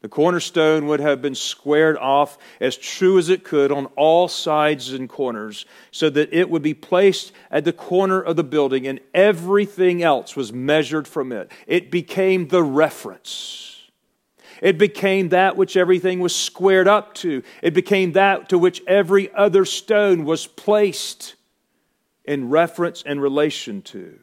The 0.00 0.08
cornerstone 0.08 0.86
would 0.86 1.00
have 1.00 1.20
been 1.20 1.34
squared 1.34 1.98
off 1.98 2.38
as 2.58 2.76
true 2.76 3.18
as 3.18 3.28
it 3.28 3.44
could 3.44 3.70
on 3.70 3.86
all 3.96 4.28
sides 4.28 4.94
and 4.94 5.08
corners 5.08 5.66
so 5.90 6.08
that 6.08 6.32
it 6.32 6.48
would 6.48 6.62
be 6.62 6.72
placed 6.72 7.32
at 7.50 7.66
the 7.66 7.72
corner 7.72 8.20
of 8.20 8.36
the 8.36 8.44
building 8.44 8.86
and 8.86 9.00
everything 9.12 10.02
else 10.02 10.34
was 10.34 10.54
measured 10.54 11.06
from 11.06 11.32
it. 11.32 11.52
It 11.66 11.90
became 11.90 12.48
the 12.48 12.62
reference. 12.62 13.90
It 14.62 14.78
became 14.78 15.30
that 15.30 15.56
which 15.56 15.76
everything 15.76 16.20
was 16.20 16.34
squared 16.34 16.88
up 16.88 17.14
to. 17.16 17.42
It 17.62 17.74
became 17.74 18.12
that 18.12 18.48
to 18.50 18.58
which 18.58 18.82
every 18.86 19.32
other 19.34 19.66
stone 19.66 20.24
was 20.24 20.46
placed 20.46 21.34
in 22.24 22.48
reference 22.48 23.02
and 23.04 23.20
relation 23.20 23.82
to. 23.82 24.18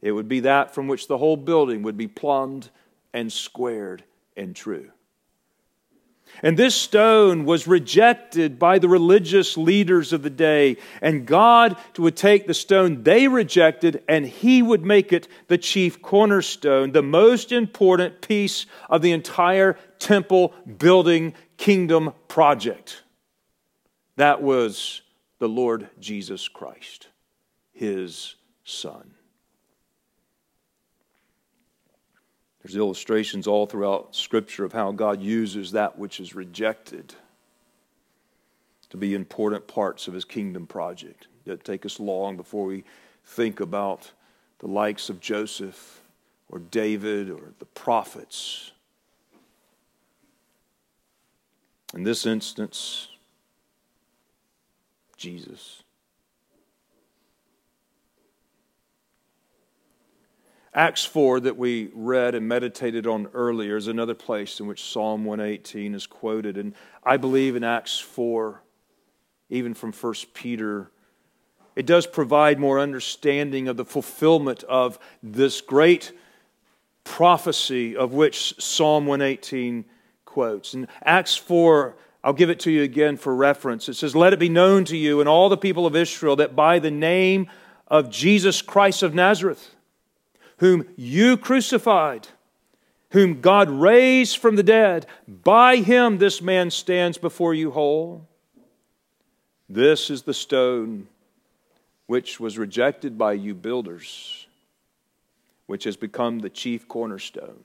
It 0.00 0.12
would 0.12 0.28
be 0.28 0.40
that 0.40 0.74
from 0.74 0.86
which 0.86 1.08
the 1.08 1.18
whole 1.18 1.36
building 1.36 1.82
would 1.82 1.96
be 1.96 2.06
plumbed 2.06 2.70
and 3.12 3.32
squared 3.32 4.04
and 4.36 4.54
true. 4.54 4.90
And 6.42 6.58
this 6.58 6.74
stone 6.74 7.44
was 7.44 7.66
rejected 7.66 8.58
by 8.58 8.78
the 8.78 8.88
religious 8.88 9.56
leaders 9.56 10.12
of 10.12 10.22
the 10.22 10.30
day. 10.30 10.76
And 11.00 11.26
God 11.26 11.76
would 11.96 12.16
take 12.16 12.46
the 12.46 12.54
stone 12.54 13.04
they 13.04 13.28
rejected 13.28 14.02
and 14.08 14.26
He 14.26 14.60
would 14.60 14.84
make 14.84 15.12
it 15.12 15.28
the 15.48 15.58
chief 15.58 16.02
cornerstone, 16.02 16.92
the 16.92 17.02
most 17.02 17.52
important 17.52 18.20
piece 18.20 18.66
of 18.90 19.02
the 19.02 19.12
entire 19.12 19.78
temple 19.98 20.52
building 20.78 21.34
kingdom 21.56 22.12
project. 22.28 23.02
That 24.16 24.42
was 24.42 25.02
the 25.38 25.48
Lord 25.48 25.88
Jesus 26.00 26.48
Christ, 26.48 27.08
His 27.72 28.34
Son. 28.64 29.15
There's 32.66 32.74
illustrations 32.74 33.46
all 33.46 33.66
throughout 33.66 34.16
Scripture 34.16 34.64
of 34.64 34.72
how 34.72 34.90
God 34.90 35.22
uses 35.22 35.70
that 35.70 35.96
which 35.96 36.18
is 36.18 36.34
rejected 36.34 37.14
to 38.90 38.96
be 38.96 39.14
important 39.14 39.68
parts 39.68 40.08
of 40.08 40.14
His 40.14 40.24
kingdom 40.24 40.66
project. 40.66 41.28
It 41.44 41.62
take 41.62 41.86
us 41.86 42.00
long 42.00 42.36
before 42.36 42.64
we 42.64 42.82
think 43.24 43.60
about 43.60 44.10
the 44.58 44.66
likes 44.66 45.08
of 45.08 45.20
Joseph 45.20 46.00
or 46.48 46.58
David 46.58 47.30
or 47.30 47.52
the 47.60 47.66
prophets. 47.66 48.72
In 51.94 52.02
this 52.02 52.26
instance, 52.26 53.10
Jesus. 55.16 55.84
Acts 60.76 61.06
4, 61.06 61.40
that 61.40 61.56
we 61.56 61.88
read 61.94 62.34
and 62.34 62.46
meditated 62.46 63.06
on 63.06 63.28
earlier, 63.32 63.78
is 63.78 63.88
another 63.88 64.14
place 64.14 64.60
in 64.60 64.66
which 64.66 64.84
Psalm 64.84 65.24
118 65.24 65.94
is 65.94 66.06
quoted. 66.06 66.58
And 66.58 66.74
I 67.02 67.16
believe 67.16 67.56
in 67.56 67.64
Acts 67.64 67.98
4, 67.98 68.62
even 69.48 69.72
from 69.72 69.90
1 69.90 70.14
Peter, 70.34 70.90
it 71.76 71.86
does 71.86 72.06
provide 72.06 72.58
more 72.58 72.78
understanding 72.78 73.68
of 73.68 73.78
the 73.78 73.86
fulfillment 73.86 74.64
of 74.64 74.98
this 75.22 75.62
great 75.62 76.12
prophecy 77.04 77.96
of 77.96 78.12
which 78.12 78.60
Psalm 78.60 79.06
118 79.06 79.86
quotes. 80.26 80.74
And 80.74 80.88
Acts 81.02 81.36
4, 81.36 81.96
I'll 82.22 82.34
give 82.34 82.50
it 82.50 82.60
to 82.60 82.70
you 82.70 82.82
again 82.82 83.16
for 83.16 83.34
reference. 83.34 83.88
It 83.88 83.94
says, 83.94 84.14
Let 84.14 84.34
it 84.34 84.38
be 84.38 84.50
known 84.50 84.84
to 84.86 84.96
you 84.98 85.20
and 85.20 85.28
all 85.28 85.48
the 85.48 85.56
people 85.56 85.86
of 85.86 85.96
Israel 85.96 86.36
that 86.36 86.54
by 86.54 86.80
the 86.80 86.90
name 86.90 87.46
of 87.86 88.10
Jesus 88.10 88.60
Christ 88.60 89.02
of 89.02 89.14
Nazareth, 89.14 89.70
whom 90.58 90.86
you 90.96 91.36
crucified, 91.36 92.28
whom 93.10 93.40
God 93.40 93.68
raised 93.70 94.38
from 94.38 94.56
the 94.56 94.62
dead. 94.62 95.06
By 95.26 95.76
him 95.76 96.18
this 96.18 96.40
man 96.40 96.70
stands 96.70 97.18
before 97.18 97.54
you 97.54 97.70
whole. 97.70 98.26
This 99.68 100.10
is 100.10 100.22
the 100.22 100.34
stone 100.34 101.08
which 102.06 102.38
was 102.38 102.56
rejected 102.56 103.18
by 103.18 103.32
you 103.32 103.54
builders, 103.54 104.46
which 105.66 105.84
has 105.84 105.96
become 105.96 106.38
the 106.38 106.50
chief 106.50 106.86
cornerstone. 106.86 107.64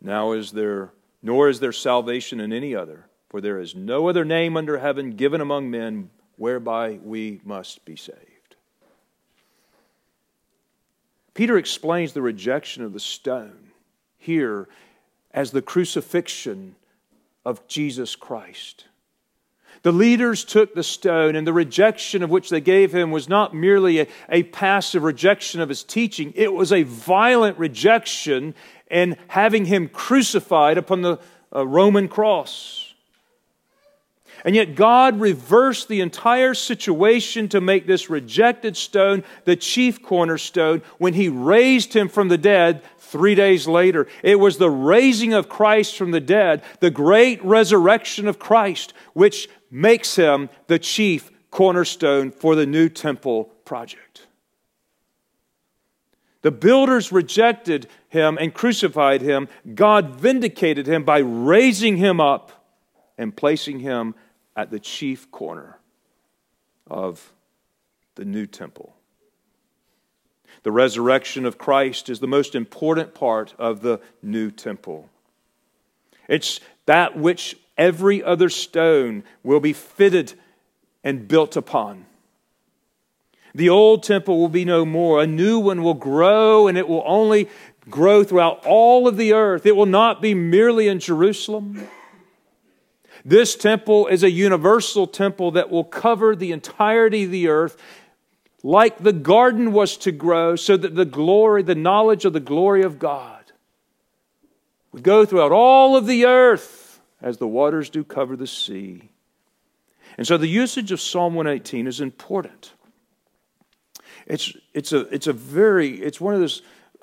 Now 0.00 0.32
is 0.32 0.52
there, 0.52 0.92
nor 1.22 1.48
is 1.48 1.58
there 1.60 1.72
salvation 1.72 2.38
in 2.38 2.52
any 2.52 2.74
other, 2.74 3.06
for 3.28 3.40
there 3.40 3.58
is 3.58 3.74
no 3.74 4.08
other 4.08 4.24
name 4.24 4.56
under 4.56 4.78
heaven 4.78 5.10
given 5.10 5.40
among 5.40 5.70
men 5.70 6.10
whereby 6.36 7.00
we 7.02 7.40
must 7.44 7.84
be 7.84 7.96
saved. 7.96 8.37
Peter 11.38 11.56
explains 11.56 12.14
the 12.14 12.20
rejection 12.20 12.82
of 12.82 12.92
the 12.92 12.98
stone 12.98 13.70
here 14.16 14.68
as 15.30 15.52
the 15.52 15.62
crucifixion 15.62 16.74
of 17.44 17.64
Jesus 17.68 18.16
Christ. 18.16 18.86
The 19.82 19.92
leaders 19.92 20.44
took 20.44 20.74
the 20.74 20.82
stone, 20.82 21.36
and 21.36 21.46
the 21.46 21.52
rejection 21.52 22.24
of 22.24 22.30
which 22.30 22.50
they 22.50 22.60
gave 22.60 22.92
him 22.92 23.12
was 23.12 23.28
not 23.28 23.54
merely 23.54 24.00
a, 24.00 24.08
a, 24.28 24.42
passive 24.42 25.04
rejection 25.04 25.60
of 25.60 25.68
his 25.68 25.84
teaching, 25.84 26.32
it 26.34 26.52
was 26.52 26.72
a 26.72 26.82
violent 26.82 27.56
rejection 27.56 28.52
and 28.90 29.16
having 29.28 29.66
him 29.66 29.88
crucified 29.88 30.76
upon 30.76 31.02
the 31.02 31.20
uh, 31.54 31.64
Roman 31.64 32.08
cross. 32.08 32.87
And 34.44 34.54
yet, 34.54 34.74
God 34.74 35.20
reversed 35.20 35.88
the 35.88 36.00
entire 36.00 36.54
situation 36.54 37.48
to 37.48 37.60
make 37.60 37.86
this 37.86 38.08
rejected 38.08 38.76
stone 38.76 39.24
the 39.44 39.56
chief 39.56 40.02
cornerstone 40.02 40.82
when 40.98 41.14
He 41.14 41.28
raised 41.28 41.92
him 41.94 42.08
from 42.08 42.28
the 42.28 42.38
dead 42.38 42.82
three 42.98 43.34
days 43.34 43.66
later. 43.66 44.06
It 44.22 44.38
was 44.38 44.58
the 44.58 44.70
raising 44.70 45.32
of 45.32 45.48
Christ 45.48 45.96
from 45.96 46.10
the 46.10 46.20
dead, 46.20 46.62
the 46.80 46.90
great 46.90 47.42
resurrection 47.44 48.28
of 48.28 48.38
Christ, 48.38 48.92
which 49.14 49.48
makes 49.70 50.16
him 50.16 50.50
the 50.66 50.78
chief 50.78 51.30
cornerstone 51.50 52.30
for 52.30 52.54
the 52.54 52.66
new 52.66 52.88
temple 52.88 53.44
project. 53.64 54.26
The 56.42 56.50
builders 56.52 57.10
rejected 57.10 57.88
him 58.08 58.38
and 58.40 58.54
crucified 58.54 59.22
him. 59.22 59.48
God 59.74 60.16
vindicated 60.16 60.86
him 60.86 61.04
by 61.04 61.18
raising 61.18 61.96
him 61.96 62.20
up 62.20 62.52
and 63.16 63.36
placing 63.36 63.80
him 63.80 64.14
at 64.58 64.72
the 64.72 64.80
chief 64.80 65.30
corner 65.30 65.78
of 66.90 67.32
the 68.16 68.24
new 68.24 68.44
temple. 68.44 68.92
The 70.64 70.72
resurrection 70.72 71.46
of 71.46 71.58
Christ 71.58 72.08
is 72.08 72.18
the 72.18 72.26
most 72.26 72.56
important 72.56 73.14
part 73.14 73.54
of 73.56 73.82
the 73.82 74.00
new 74.20 74.50
temple. 74.50 75.08
It's 76.28 76.58
that 76.86 77.16
which 77.16 77.56
every 77.76 78.20
other 78.20 78.48
stone 78.48 79.22
will 79.44 79.60
be 79.60 79.72
fitted 79.72 80.34
and 81.04 81.28
built 81.28 81.54
upon. 81.54 82.06
The 83.54 83.68
old 83.68 84.02
temple 84.02 84.40
will 84.40 84.48
be 84.48 84.64
no 84.64 84.84
more. 84.84 85.22
A 85.22 85.26
new 85.26 85.60
one 85.60 85.84
will 85.84 85.94
grow, 85.94 86.66
and 86.66 86.76
it 86.76 86.88
will 86.88 87.04
only 87.06 87.48
grow 87.88 88.24
throughout 88.24 88.66
all 88.66 89.06
of 89.06 89.16
the 89.16 89.34
earth. 89.34 89.66
It 89.66 89.76
will 89.76 89.86
not 89.86 90.20
be 90.20 90.34
merely 90.34 90.88
in 90.88 90.98
Jerusalem. 90.98 91.86
This 93.28 93.56
temple 93.56 94.06
is 94.06 94.22
a 94.22 94.30
universal 94.30 95.06
temple 95.06 95.50
that 95.50 95.68
will 95.68 95.84
cover 95.84 96.34
the 96.34 96.50
entirety 96.50 97.24
of 97.24 97.30
the 97.30 97.48
earth, 97.48 97.76
like 98.62 98.96
the 98.96 99.12
garden 99.12 99.72
was 99.72 99.98
to 99.98 100.12
grow, 100.12 100.56
so 100.56 100.78
that 100.78 100.94
the 100.94 101.04
glory, 101.04 101.62
the 101.62 101.74
knowledge 101.74 102.24
of 102.24 102.32
the 102.32 102.40
glory 102.40 102.82
of 102.82 102.98
God, 102.98 103.52
would 104.92 105.02
go 105.02 105.26
throughout 105.26 105.52
all 105.52 105.94
of 105.94 106.06
the 106.06 106.24
earth 106.24 107.02
as 107.20 107.36
the 107.36 107.46
waters 107.46 107.90
do 107.90 108.02
cover 108.02 108.34
the 108.34 108.46
sea. 108.46 109.10
And 110.16 110.26
so 110.26 110.38
the 110.38 110.48
usage 110.48 110.90
of 110.90 110.98
Psalm 110.98 111.34
118 111.34 111.86
is 111.86 112.00
important. 112.00 112.72
It's, 114.26 114.56
it's, 114.72 114.94
a, 114.94 115.00
it's 115.14 115.26
a 115.26 115.34
very, 115.34 116.00
it's 116.00 116.18
one 116.18 116.32
of 116.32 116.40
those 116.40 116.62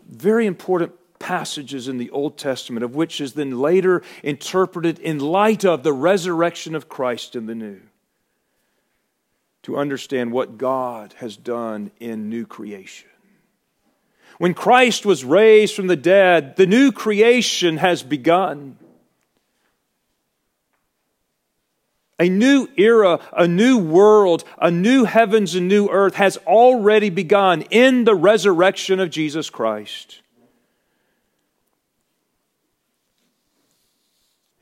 very 0.10 0.48
important 0.48 0.92
passages 1.26 1.88
in 1.88 1.98
the 1.98 2.12
Old 2.12 2.38
Testament, 2.38 2.84
of 2.84 2.94
which 2.94 3.20
is 3.20 3.34
then 3.34 3.60
later 3.60 4.04
interpreted 4.22 5.00
in 5.00 5.18
light 5.18 5.66
of 5.66 5.82
the 5.82 5.92
resurrection 5.92 6.76
of 6.76 6.88
Christ 6.88 7.36
in 7.36 7.48
the 7.48 7.56
New. 7.56 7.82
To 9.64 9.76
understand 9.76 10.32
what 10.32 10.60
God 10.60 11.16
has 11.18 11.36
done 11.36 11.90
in 12.00 12.30
new 12.30 12.46
creation. 12.46 13.10
When 14.38 14.54
Christ 14.54 15.04
was 15.04 15.26
raised 15.26 15.74
from 15.74 15.88
the 15.88 15.96
dead, 15.96 16.58
the 16.58 16.68
new 16.68 16.92
creation 16.92 17.78
has 17.78 18.04
begun. 18.04 18.78
A 22.20 22.30
new 22.30 22.70
era, 22.78 23.20
a 23.36 23.48
new 23.48 23.80
world, 23.80 24.44
a 24.60 24.70
new 24.70 25.06
heavens 25.06 25.56
and 25.56 25.68
new 25.68 25.90
earth 25.90 26.14
has 26.16 26.38
already 26.46 27.10
begun 27.10 27.64
in 27.72 28.04
the 28.04 28.14
resurrection 28.14 29.00
of 29.00 29.10
Jesus 29.10 29.50
Christ. 29.50 30.22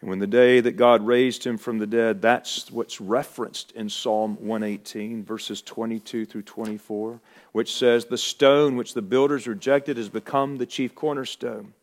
And 0.04 0.10
when 0.10 0.20
the 0.20 0.28
day 0.28 0.60
that 0.60 0.76
God 0.76 1.08
raised 1.08 1.46
him 1.46 1.58
from 1.58 1.78
the 1.78 1.88
dead, 1.88 2.22
that's 2.22 2.70
what's 2.70 3.00
referenced 3.00 3.72
in 3.72 3.88
Psalm 3.88 4.36
118, 4.42 5.24
verses 5.24 5.62
22 5.62 6.26
through 6.26 6.42
24, 6.42 7.22
which 7.54 7.74
says, 7.74 8.04
The 8.04 8.18
stone 8.18 8.76
which 8.76 8.96
the 8.96 9.02
builders 9.02 9.48
rejected 9.48 9.96
has 9.96 10.10
become 10.10 10.58
the 10.58 10.66
chief 10.66 10.94
cornerstone. 10.94 11.74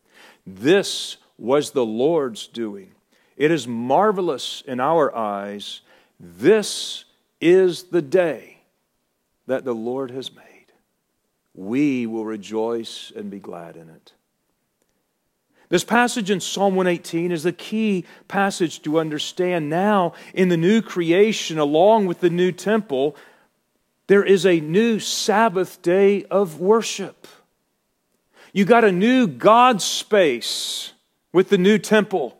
This 0.45 1.17
was 1.39 1.71
the 1.71 1.83
Lord's 1.83 2.45
doing. 2.45 2.91
It 3.37 3.49
is 3.49 3.67
marvelous 3.67 4.61
in 4.67 4.79
our 4.79 5.15
eyes. 5.15 5.81
This 6.19 7.05
is 7.39 7.85
the 7.85 8.03
day 8.03 8.59
that 9.47 9.65
the 9.65 9.73
Lord 9.73 10.11
has 10.11 10.31
made. 10.31 10.45
We 11.55 12.05
will 12.05 12.25
rejoice 12.25 13.11
and 13.15 13.31
be 13.31 13.39
glad 13.39 13.77
in 13.77 13.89
it. 13.89 14.13
This 15.71 15.85
passage 15.85 16.29
in 16.29 16.41
Psalm 16.41 16.75
118 16.75 17.31
is 17.31 17.43
the 17.43 17.53
key 17.53 18.03
passage 18.27 18.81
to 18.81 18.99
understand 18.99 19.69
now 19.69 20.11
in 20.33 20.49
the 20.49 20.57
new 20.57 20.81
creation, 20.81 21.57
along 21.57 22.07
with 22.07 22.19
the 22.19 22.29
new 22.29 22.51
temple, 22.51 23.15
there 24.07 24.21
is 24.21 24.45
a 24.45 24.59
new 24.59 24.99
Sabbath 24.99 25.81
day 25.81 26.25
of 26.25 26.59
worship. 26.59 27.25
You 28.51 28.65
got 28.65 28.83
a 28.83 28.91
new 28.91 29.27
God 29.27 29.81
space 29.81 30.91
with 31.31 31.47
the 31.47 31.57
new 31.57 31.77
temple. 31.77 32.37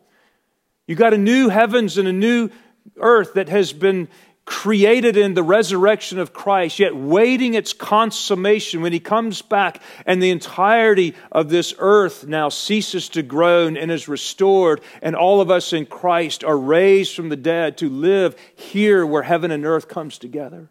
You 0.86 0.96
got 0.96 1.13
a 1.13 1.17
new 1.17 1.48
heavens 1.48 1.98
and 1.98 2.10
a 2.10 2.13
new 2.13 2.50
earth 2.98 3.36
that 3.36 3.48
has 3.48 3.72
been 3.72 4.10
created 4.52 5.16
in 5.16 5.34
the 5.34 5.42
resurrection 5.42 6.20
of 6.20 6.34
Christ, 6.34 6.78
yet 6.78 6.94
waiting 6.94 7.54
its 7.54 7.72
consummation 7.72 8.82
when 8.82 8.92
he 8.92 9.00
comes 9.00 9.42
back 9.42 9.82
and 10.06 10.22
the 10.22 10.30
entirety 10.30 11.16
of 11.32 11.48
this 11.48 11.74
earth 11.80 12.28
now 12.28 12.50
ceases 12.50 13.08
to 13.10 13.24
groan 13.24 13.78
and 13.78 13.90
is 13.90 14.10
restored, 14.10 14.82
and 15.02 15.16
all 15.16 15.40
of 15.40 15.50
us 15.50 15.72
in 15.72 15.86
Christ 15.86 16.44
are 16.44 16.58
raised 16.58 17.16
from 17.16 17.30
the 17.30 17.38
dead 17.38 17.78
to 17.78 17.88
live 17.88 18.36
here 18.54 19.06
where 19.06 19.24
heaven 19.24 19.52
and 19.52 19.66
earth 19.66 19.88
comes 19.88 20.18
together. 20.18 20.68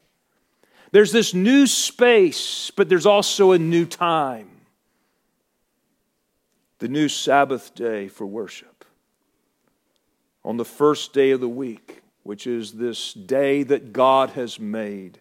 There's 0.93 1.11
this 1.11 1.33
new 1.33 1.67
space, 1.67 2.71
but 2.77 2.91
there's 2.91 3.07
also 3.07 3.53
a 3.53 3.59
new 3.59 3.87
time. 3.87 4.51
The 6.81 6.89
new 6.89 7.09
Sabbath 7.09 7.75
day 7.75 8.09
for 8.09 8.27
worship. 8.27 8.85
On 10.45 10.59
the 10.59 10.67
first 10.67 11.15
day 11.15 11.31
of 11.31 11.41
the 11.41 11.49
week, 11.49 12.00
which 12.23 12.47
is 12.47 12.73
this 12.73 13.13
day 13.13 13.63
that 13.63 13.93
God 13.93 14.31
has 14.31 14.61
made. 14.61 15.19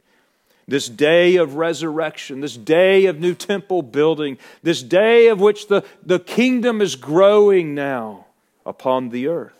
This 0.68 0.88
day 0.88 1.38
of 1.38 1.56
resurrection, 1.56 2.42
this 2.42 2.56
day 2.56 3.06
of 3.06 3.20
new 3.20 3.34
temple 3.34 3.82
building, 3.82 4.38
this 4.62 4.84
day 4.84 5.28
of 5.28 5.40
which 5.40 5.68
the, 5.68 5.84
the 6.06 6.20
kingdom 6.20 6.82
is 6.82 6.96
growing 6.96 7.74
now 7.74 8.28
upon 8.66 9.10
the 9.10 9.28
earth. 9.28 9.60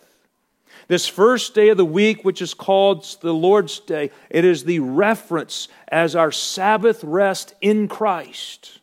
This 0.86 1.06
first 1.06 1.54
day 1.54 1.68
of 1.68 1.76
the 1.76 1.84
week, 1.84 2.24
which 2.24 2.42
is 2.42 2.54
called 2.54 3.04
the 3.20 3.34
Lord's 3.34 3.78
Day, 3.80 4.10
it 4.28 4.44
is 4.44 4.64
the 4.64 4.80
reference 4.80 5.68
as 5.88 6.16
our 6.16 6.32
Sabbath 6.32 7.02
rest 7.04 7.54
in 7.60 7.86
Christ. 7.86 8.80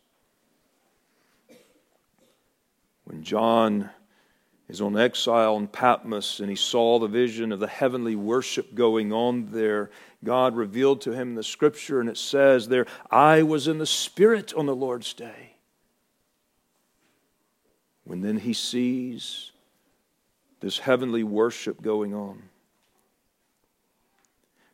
When 3.04 3.24
John 3.24 3.90
is 4.70 4.82
on 4.82 4.98
exile 4.98 5.58
in 5.58 5.68
Patmos 5.68 6.40
and 6.40 6.50
he 6.50 6.56
saw 6.56 7.00
the 7.00 7.08
vision 7.08 7.52
of 7.52 7.60
the 7.60 7.68
heavenly 7.68 8.16
worship 8.16 8.76
going 8.76 9.14
on 9.14 9.52
there. 9.52 9.90
God 10.24 10.56
revealed 10.56 11.02
to 11.02 11.12
him 11.12 11.36
the 11.36 11.44
scripture, 11.44 12.02
and 12.02 12.10
it 12.10 12.18
says 12.18 12.68
there, 12.68 12.86
I 13.10 13.44
was 13.44 13.68
in 13.68 13.78
the 13.78 13.86
Spirit 13.86 14.54
on 14.54 14.66
the 14.66 14.76
Lord's 14.76 15.14
day. 15.14 15.56
When 18.04 18.22
then 18.22 18.38
he 18.38 18.54
sees 18.54 19.52
this 20.60 20.80
heavenly 20.80 21.24
worship 21.24 21.82
going 21.82 22.14
on. 22.14 22.44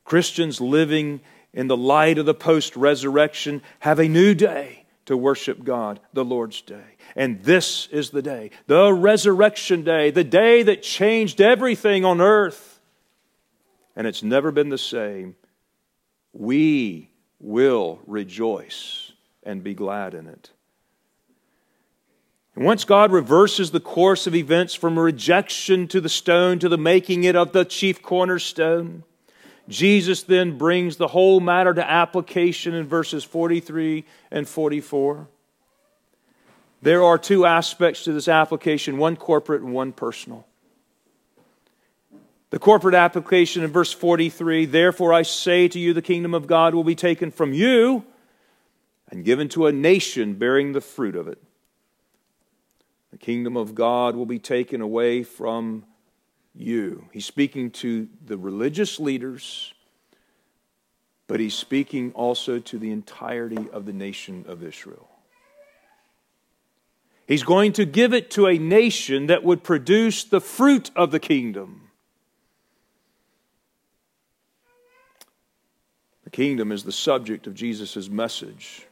Christians 0.06 0.60
living 0.60 1.22
in 1.54 1.68
the 1.68 1.78
light 1.78 2.18
of 2.18 2.26
the 2.26 2.34
post 2.34 2.76
resurrection 2.76 3.62
have 3.80 4.00
a 4.00 4.08
new 4.08 4.34
day 4.34 4.83
to 5.06 5.18
worship 5.18 5.64
God, 5.64 6.00
the 6.14 6.24
Lord's 6.24 6.62
day. 6.62 6.98
And 7.16 7.44
this 7.44 7.88
is 7.88 8.10
the 8.10 8.22
day, 8.22 8.52
the 8.68 8.94
resurrection 8.94 9.84
day, 9.84 10.12
the 10.12 10.24
day 10.24 10.64
that 10.64 10.82
changed 10.82 11.42
everything 11.42 12.06
on 12.06 12.22
earth. 12.22 12.80
And 13.96 14.08
it's 14.08 14.24
never 14.24 14.52
been 14.52 14.70
the 14.70 14.78
same. 14.78 15.36
We 16.32 17.10
will 17.40 18.00
rejoice 18.08 19.12
and 19.44 19.64
be 19.64 19.74
glad 19.74 20.14
in 20.14 20.28
it. 20.28 20.52
And 22.56 22.66
once 22.66 22.86
God 22.86 23.12
reverses 23.12 23.72
the 23.72 23.80
course 23.80 24.28
of 24.28 24.36
events 24.36 24.76
from 24.76 24.98
rejection 24.98 25.88
to 25.90 26.00
the 26.00 26.10
stone 26.10 26.60
to 26.60 26.70
the 26.70 26.78
making 26.78 27.24
it 27.24 27.36
of 27.36 27.52
the 27.52 27.66
chief 27.66 28.02
cornerstone, 28.02 29.04
Jesus 29.70 30.24
then 30.24 30.58
brings 30.58 30.98
the 30.98 31.08
whole 31.08 31.40
matter 31.40 31.74
to 31.74 31.90
application 31.90 32.74
in 32.74 32.86
verses 32.86 33.24
43 33.24 34.04
and 34.32 34.48
44. 34.48 35.28
There 36.82 37.04
are 37.04 37.18
two 37.18 37.46
aspects 37.46 38.04
to 38.04 38.12
this 38.12 38.28
application 38.28 38.98
one 38.98 39.16
corporate 39.16 39.62
and 39.62 39.74
one 39.74 39.94
personal. 39.94 40.46
The 42.50 42.60
corporate 42.60 42.94
application 42.94 43.64
in 43.64 43.72
verse 43.72 43.94
43 43.94 44.66
Therefore 44.66 45.14
I 45.14 45.22
say 45.22 45.68
to 45.70 45.80
you, 45.80 45.94
the 45.94 46.02
kingdom 46.02 46.34
of 46.34 46.46
God 46.46 46.76
will 46.76 46.84
be 46.84 46.96
taken 46.96 47.32
from 47.32 47.54
you 47.54 48.06
and 49.10 49.24
given 49.24 49.48
to 49.50 49.68
a 49.68 49.72
nation 49.72 50.34
bearing 50.34 50.74
the 50.74 50.82
fruit 50.82 51.16
of 51.16 51.28
it. 51.28 51.42
The 53.12 53.18
kingdom 53.18 53.56
of 53.56 53.76
God 53.76 54.16
will 54.16 54.26
be 54.26 54.40
taken 54.40 54.82
away 54.82 55.24
from 55.24 55.86
you. 56.56 57.06
He's 57.12 57.26
speaking 57.26 57.72
to 57.72 58.08
the 58.26 58.38
religious 58.38 59.00
leaders, 59.00 59.74
but 61.28 61.40
he's 61.40 61.56
speaking 61.56 62.12
also 62.14 62.60
to 62.60 62.78
the 62.78 62.92
entirety 62.92 63.70
of 63.72 63.86
the 63.86 63.94
nation 63.94 64.46
of 64.48 64.64
Israel. 64.64 65.10
He's 67.28 67.44
going 67.44 67.74
to 67.74 67.86
give 67.86 68.14
it 68.14 68.32
to 68.32 68.48
a 68.48 68.58
nation 68.58 69.28
that 69.28 69.44
would 69.44 69.64
produce 69.64 70.24
the 70.24 70.42
fruit 70.42 70.92
of 70.96 71.12
the 71.12 71.20
kingdom. 71.20 71.90
The 76.26 76.30
kingdom 76.30 76.72
is 76.72 76.84
the 76.84 76.92
subject 76.92 77.48
of 77.48 77.54
Jesus' 77.54 78.10
message. 78.10 78.86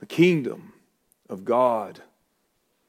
The 0.00 0.06
kingdom 0.06 0.72
of 1.28 1.44
God 1.44 2.00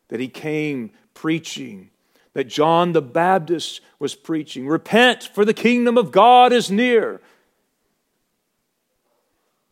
that 0.07 0.19
he 0.19 0.29
came 0.29 0.91
preaching, 1.13 1.89
that 2.37 2.47
John 2.47 2.91
the 2.91 3.01
Baptist 3.01 3.81
was 3.97 4.13
preaching. 4.13 4.67
Repent, 4.67 5.23
for 5.23 5.43
the 5.43 5.55
kingdom 5.55 5.97
of 5.97 6.11
God 6.11 6.53
is 6.53 6.69
near. 6.69 7.19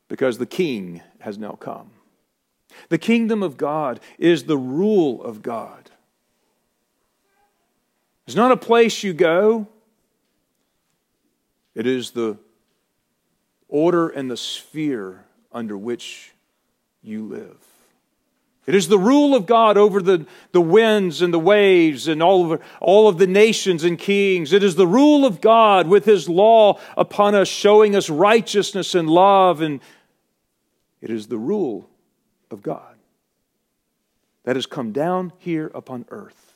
Because 0.07 0.39
the 0.39 0.47
king 0.47 1.03
has 1.19 1.37
now 1.37 1.51
come. 1.51 1.91
The 2.89 2.97
kingdom 2.97 3.43
of 3.43 3.55
God 3.55 3.99
is 4.17 4.45
the 4.45 4.57
rule 4.57 5.23
of 5.23 5.43
God. 5.43 5.91
It's 8.25 8.35
not 8.35 8.51
a 8.51 8.57
place 8.57 9.03
you 9.03 9.13
go, 9.13 9.67
it 11.75 11.85
is 11.85 12.09
the 12.11 12.35
order 13.67 14.09
and 14.09 14.31
the 14.31 14.37
sphere 14.37 15.23
under 15.51 15.77
which 15.77 16.33
you 17.03 17.27
live. 17.27 17.74
It 18.65 18.73
is 18.73 18.87
the 18.87 18.97
rule 18.97 19.35
of 19.35 19.45
God 19.45 19.77
over 19.77 20.01
the, 20.01 20.25
the 20.51 20.61
winds 20.61 21.21
and 21.21 21.33
the 21.33 21.39
waves 21.39 22.07
and 22.07 22.23
all 22.23 22.53
of, 22.53 22.61
all 22.81 23.07
of 23.07 23.19
the 23.19 23.27
nations 23.27 23.83
and 23.83 23.97
kings. 23.97 24.53
It 24.53 24.63
is 24.63 24.75
the 24.75 24.87
rule 24.87 25.23
of 25.23 25.39
God 25.39 25.87
with 25.87 26.05
His 26.05 26.27
law 26.27 26.79
upon 26.97 27.35
us, 27.35 27.47
showing 27.47 27.95
us 27.95 28.09
righteousness 28.09 28.95
and 28.95 29.07
love. 29.07 29.61
And 29.61 29.81
it 30.99 31.11
is 31.11 31.27
the 31.27 31.37
rule 31.37 31.89
of 32.49 32.63
God 32.63 32.95
that 34.45 34.55
has 34.55 34.65
come 34.65 34.91
down 34.91 35.31
here 35.37 35.69
upon 35.75 36.05
earth 36.09 36.53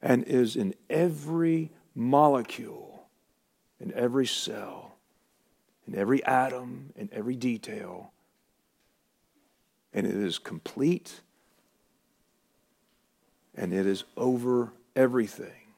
and 0.00 0.22
is 0.24 0.54
in 0.54 0.74
every 0.88 1.70
molecule, 1.96 3.08
in 3.80 3.92
every 3.94 4.26
cell, 4.26 4.94
in 5.88 5.96
every 5.96 6.22
atom, 6.24 6.92
in 6.94 7.08
every 7.12 7.34
detail. 7.34 8.12
And 9.92 10.06
it 10.06 10.14
is 10.14 10.38
complete 10.38 11.20
and 13.58 13.72
it 13.72 13.86
is 13.86 14.04
over 14.16 14.72
everything. 14.94 15.72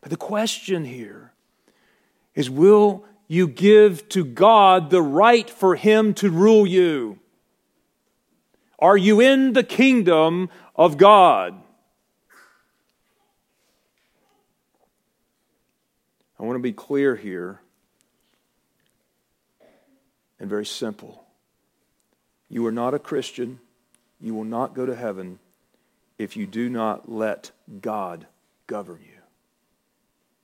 But 0.00 0.10
the 0.10 0.16
question 0.16 0.84
here 0.84 1.32
is 2.34 2.48
will 2.48 3.04
you 3.26 3.48
give 3.48 4.08
to 4.10 4.24
God 4.24 4.90
the 4.90 5.02
right 5.02 5.48
for 5.50 5.74
Him 5.74 6.14
to 6.14 6.30
rule 6.30 6.66
you? 6.66 7.18
Are 8.78 8.96
you 8.96 9.20
in 9.20 9.52
the 9.52 9.64
kingdom 9.64 10.48
of 10.76 10.96
God? 10.96 11.60
I 16.38 16.42
want 16.42 16.56
to 16.56 16.62
be 16.62 16.72
clear 16.72 17.16
here 17.16 17.60
and 20.38 20.50
very 20.50 20.66
simple. 20.66 21.23
You 22.48 22.64
are 22.66 22.72
not 22.72 22.94
a 22.94 22.98
Christian. 22.98 23.60
You 24.20 24.34
will 24.34 24.44
not 24.44 24.74
go 24.74 24.86
to 24.86 24.94
heaven 24.94 25.38
if 26.18 26.36
you 26.36 26.46
do 26.46 26.68
not 26.68 27.10
let 27.10 27.50
God 27.80 28.26
govern 28.66 29.00
you. 29.02 29.20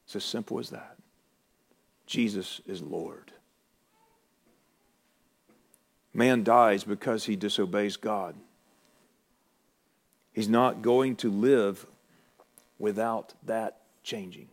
It's 0.04 0.16
as 0.16 0.24
simple 0.24 0.58
as 0.58 0.70
that. 0.70 0.96
Jesus 2.06 2.60
is 2.66 2.82
Lord. 2.82 3.30
Man 6.12 6.42
dies 6.42 6.82
because 6.82 7.24
he 7.24 7.36
disobeys 7.36 7.96
God. 7.96 8.34
He's 10.32 10.48
not 10.48 10.82
going 10.82 11.16
to 11.16 11.30
live 11.30 11.86
without 12.78 13.34
that 13.46 13.82
changing. 14.02 14.48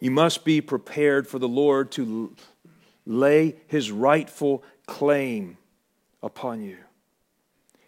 You 0.00 0.10
must 0.10 0.44
be 0.44 0.60
prepared 0.60 1.28
for 1.28 1.38
the 1.38 1.48
Lord 1.48 1.92
to 1.92 2.34
lay 3.06 3.56
his 3.68 3.90
rightful 3.90 4.64
claim 4.86 5.56
upon 6.22 6.62
you, 6.62 6.78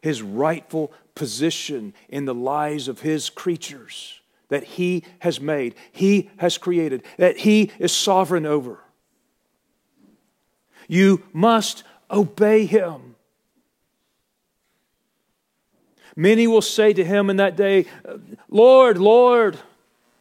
his 0.02 0.22
rightful 0.22 0.92
position 1.14 1.94
in 2.08 2.24
the 2.24 2.34
lives 2.34 2.88
of 2.88 3.00
his 3.00 3.30
creatures 3.30 4.20
that 4.48 4.62
he 4.62 5.02
has 5.20 5.40
made, 5.40 5.74
he 5.90 6.30
has 6.36 6.58
created, 6.58 7.02
that 7.18 7.38
he 7.38 7.72
is 7.78 7.92
sovereign 7.92 8.46
over. 8.46 8.78
You 10.88 11.24
must 11.32 11.82
obey 12.10 12.64
him. 12.66 13.16
Many 16.14 16.46
will 16.46 16.62
say 16.62 16.92
to 16.92 17.04
him 17.04 17.28
in 17.28 17.36
that 17.36 17.56
day, 17.56 17.86
Lord, 18.48 18.98
Lord, 18.98 19.58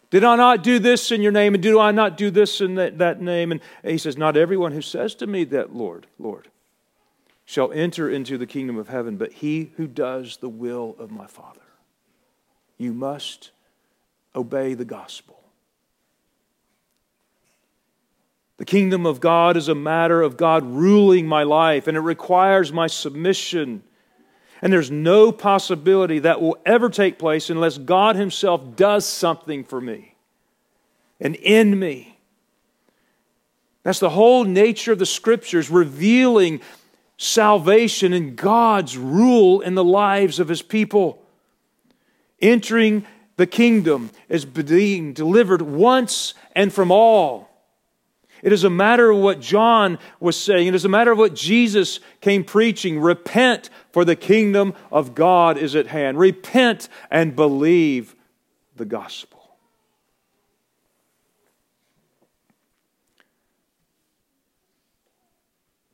did 0.10 0.24
I 0.24 0.36
not 0.36 0.64
do 0.64 0.80
this 0.80 1.12
in 1.12 1.22
your 1.22 1.32
name? 1.32 1.54
And 1.54 1.64
do 1.64 1.80
I 1.80 1.92
not 1.92 2.18
do 2.18 2.32
this 2.32 2.62
in 2.62 2.76
that, 2.76 2.98
that 2.98 3.22
name? 3.22 3.52
And 3.52 3.62
he 3.84 3.98
says, 3.98 4.18
Not 4.18 4.36
everyone 4.36 4.72
who 4.72 4.82
says 4.82 5.16
to 5.16 5.28
me 5.28 5.44
that, 5.46 5.76
Lord, 5.76 6.08
Lord, 6.20 6.50
shall 7.46 7.72
enter 7.72 8.10
into 8.10 8.38
the 8.38 8.48
kingdom 8.48 8.78
of 8.78 8.90
heaven, 8.90 9.18
but 9.18 9.32
he 9.32 9.72
who 9.78 9.88
does 9.88 10.38
the 10.38 10.50
will 10.50 10.96
of 10.98 11.12
my 11.12 11.28
Father. 11.28 11.62
You 12.78 12.92
must 12.92 13.52
obey 14.36 14.74
the 14.74 14.86
gospel. 14.86 15.40
The 18.58 18.66
kingdom 18.66 19.06
of 19.06 19.20
God 19.20 19.58
is 19.58 19.68
a 19.68 19.76
matter 19.76 20.22
of 20.22 20.38
God 20.38 20.66
ruling 20.66 21.28
my 21.28 21.44
life, 21.44 21.88
and 21.88 21.98
it 21.98 22.02
requires 22.02 22.72
my 22.72 22.88
submission. 22.88 23.84
And 24.62 24.72
there's 24.72 24.90
no 24.90 25.32
possibility 25.32 26.20
that 26.20 26.42
will 26.42 26.58
ever 26.66 26.90
take 26.90 27.20
place 27.20 27.50
unless 27.50 27.78
God 27.78 28.16
Himself 28.16 28.76
does 28.76 29.06
something 29.06 29.64
for 29.64 29.82
me 29.82 30.16
and 31.20 31.36
in 31.36 31.78
me. 31.78 32.18
That's 33.84 34.00
the 34.00 34.10
whole 34.10 34.46
nature 34.46 34.94
of 34.94 35.00
the 35.00 35.06
scriptures, 35.06 35.70
revealing 35.70 36.62
salvation 37.18 38.14
and 38.14 38.36
God's 38.36 38.98
rule 38.98 39.62
in 39.62 39.76
the 39.76 39.84
lives 39.84 40.40
of 40.40 40.48
His 40.48 40.62
people. 40.62 41.22
Entering 42.42 43.06
the 43.38 43.48
kingdom 43.48 44.12
is 44.30 44.46
being 44.46 45.14
delivered 45.14 45.62
once 45.62 46.34
and 46.56 46.74
from 46.74 46.92
all. 46.92 47.50
It 48.42 48.54
is 48.54 48.64
a 48.64 48.70
matter 48.70 49.10
of 49.10 49.18
what 49.18 49.40
John 49.40 49.98
was 50.20 50.38
saying. 50.38 50.68
It 50.68 50.76
is 50.76 50.86
a 50.86 50.90
matter 50.90 51.12
of 51.12 51.18
what 51.18 51.34
Jesus 51.34 52.00
came 52.22 52.44
preaching. 52.44 53.00
Repent, 53.00 53.70
for 53.92 54.06
the 54.06 54.16
kingdom 54.16 54.74
of 54.92 55.16
God 55.16 55.58
is 55.58 55.76
at 55.76 55.88
hand. 55.88 56.20
Repent 56.20 56.88
and 57.10 57.36
believe 57.36 58.16
the 58.76 58.86
gospel. 58.86 59.35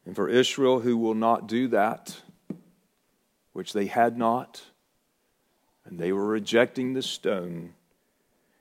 And 0.05 0.15
for 0.15 0.27
Israel, 0.27 0.79
who 0.79 0.97
will 0.97 1.13
not 1.13 1.47
do 1.47 1.67
that, 1.69 2.21
which 3.53 3.73
they 3.73 3.85
had 3.85 4.17
not, 4.17 4.63
and 5.85 5.99
they 5.99 6.11
were 6.11 6.25
rejecting 6.25 6.93
the 6.93 7.01
stone, 7.01 7.73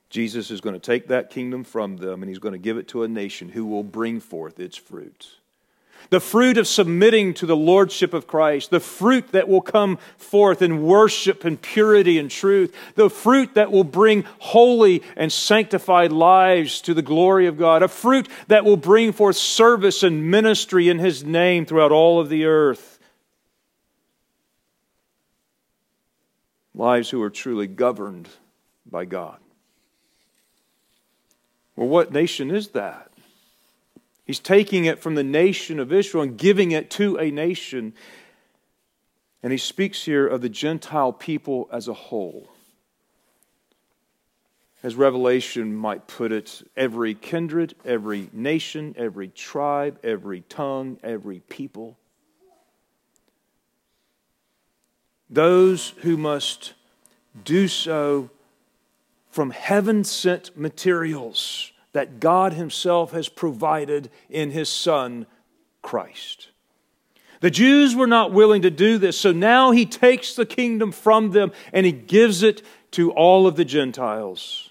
Jesus 0.09 0.51
is 0.51 0.61
going 0.61 0.73
to 0.73 0.79
take 0.79 1.07
that 1.07 1.29
kingdom 1.29 1.63
from 1.63 1.97
them 1.97 2.21
and 2.21 2.29
he's 2.29 2.39
going 2.39 2.53
to 2.53 2.59
give 2.59 2.77
it 2.77 2.89
to 2.89 3.03
a 3.03 3.07
nation 3.07 3.49
who 3.49 3.65
will 3.65 3.83
bring 3.83 4.19
forth 4.19 4.59
its 4.59 4.75
fruit. 4.75 5.37
The 6.09 6.19
fruit 6.19 6.57
of 6.57 6.67
submitting 6.67 7.33
to 7.35 7.45
the 7.45 7.55
lordship 7.55 8.13
of 8.13 8.27
Christ, 8.27 8.69
the 8.69 8.79
fruit 8.79 9.31
that 9.31 9.47
will 9.47 9.61
come 9.61 9.97
forth 10.17 10.61
in 10.61 10.83
worship 10.83 11.45
and 11.45 11.61
purity 11.61 12.17
and 12.17 12.29
truth, 12.29 12.75
the 12.95 13.09
fruit 13.09 13.53
that 13.53 13.71
will 13.71 13.83
bring 13.83 14.25
holy 14.39 15.03
and 15.15 15.31
sanctified 15.31 16.11
lives 16.11 16.81
to 16.81 16.93
the 16.93 17.01
glory 17.01 17.47
of 17.47 17.57
God, 17.57 17.83
a 17.83 17.87
fruit 17.87 18.27
that 18.47 18.65
will 18.65 18.77
bring 18.77 19.13
forth 19.13 19.37
service 19.37 20.03
and 20.03 20.29
ministry 20.29 20.89
in 20.89 20.99
His 20.99 21.23
name 21.23 21.65
throughout 21.65 21.91
all 21.91 22.19
of 22.19 22.29
the 22.29 22.45
earth. 22.45 22.99
Lives 26.73 27.09
who 27.09 27.21
are 27.21 27.29
truly 27.29 27.67
governed 27.67 28.27
by 28.89 29.05
God. 29.05 29.37
Well, 31.75 31.87
what 31.87 32.11
nation 32.11 32.51
is 32.51 32.69
that? 32.69 33.10
He's 34.31 34.39
taking 34.39 34.85
it 34.85 34.99
from 34.99 35.15
the 35.15 35.25
nation 35.25 35.77
of 35.77 35.91
Israel 35.91 36.23
and 36.23 36.37
giving 36.37 36.71
it 36.71 36.89
to 36.91 37.17
a 37.17 37.31
nation. 37.31 37.93
And 39.43 39.51
he 39.51 39.57
speaks 39.57 40.05
here 40.05 40.25
of 40.25 40.39
the 40.39 40.47
Gentile 40.47 41.11
people 41.11 41.67
as 41.69 41.89
a 41.89 41.93
whole. 41.93 42.49
As 44.83 44.95
Revelation 44.95 45.75
might 45.75 46.07
put 46.07 46.31
it, 46.31 46.65
every 46.77 47.13
kindred, 47.13 47.75
every 47.83 48.29
nation, 48.31 48.95
every 48.97 49.27
tribe, 49.27 49.99
every 50.01 50.39
tongue, 50.47 50.97
every 51.03 51.41
people. 51.49 51.97
Those 55.29 55.89
who 56.03 56.15
must 56.15 56.73
do 57.43 57.67
so 57.67 58.29
from 59.29 59.49
heaven 59.49 60.05
sent 60.05 60.57
materials 60.57 61.70
that 61.93 62.19
God 62.19 62.53
Himself 62.53 63.11
has 63.11 63.29
provided 63.29 64.09
in 64.29 64.51
His 64.51 64.69
Son, 64.69 65.25
Christ. 65.81 66.49
The 67.41 67.51
Jews 67.51 67.95
were 67.95 68.07
not 68.07 68.31
willing 68.31 68.61
to 68.61 68.69
do 68.69 68.97
this, 68.97 69.19
so 69.19 69.31
now 69.31 69.71
He 69.71 69.85
takes 69.85 70.35
the 70.35 70.45
kingdom 70.45 70.91
from 70.91 71.31
them 71.31 71.51
and 71.73 71.85
He 71.85 71.91
gives 71.91 72.43
it 72.43 72.61
to 72.91 73.11
all 73.11 73.47
of 73.47 73.55
the 73.55 73.65
Gentiles. 73.65 74.69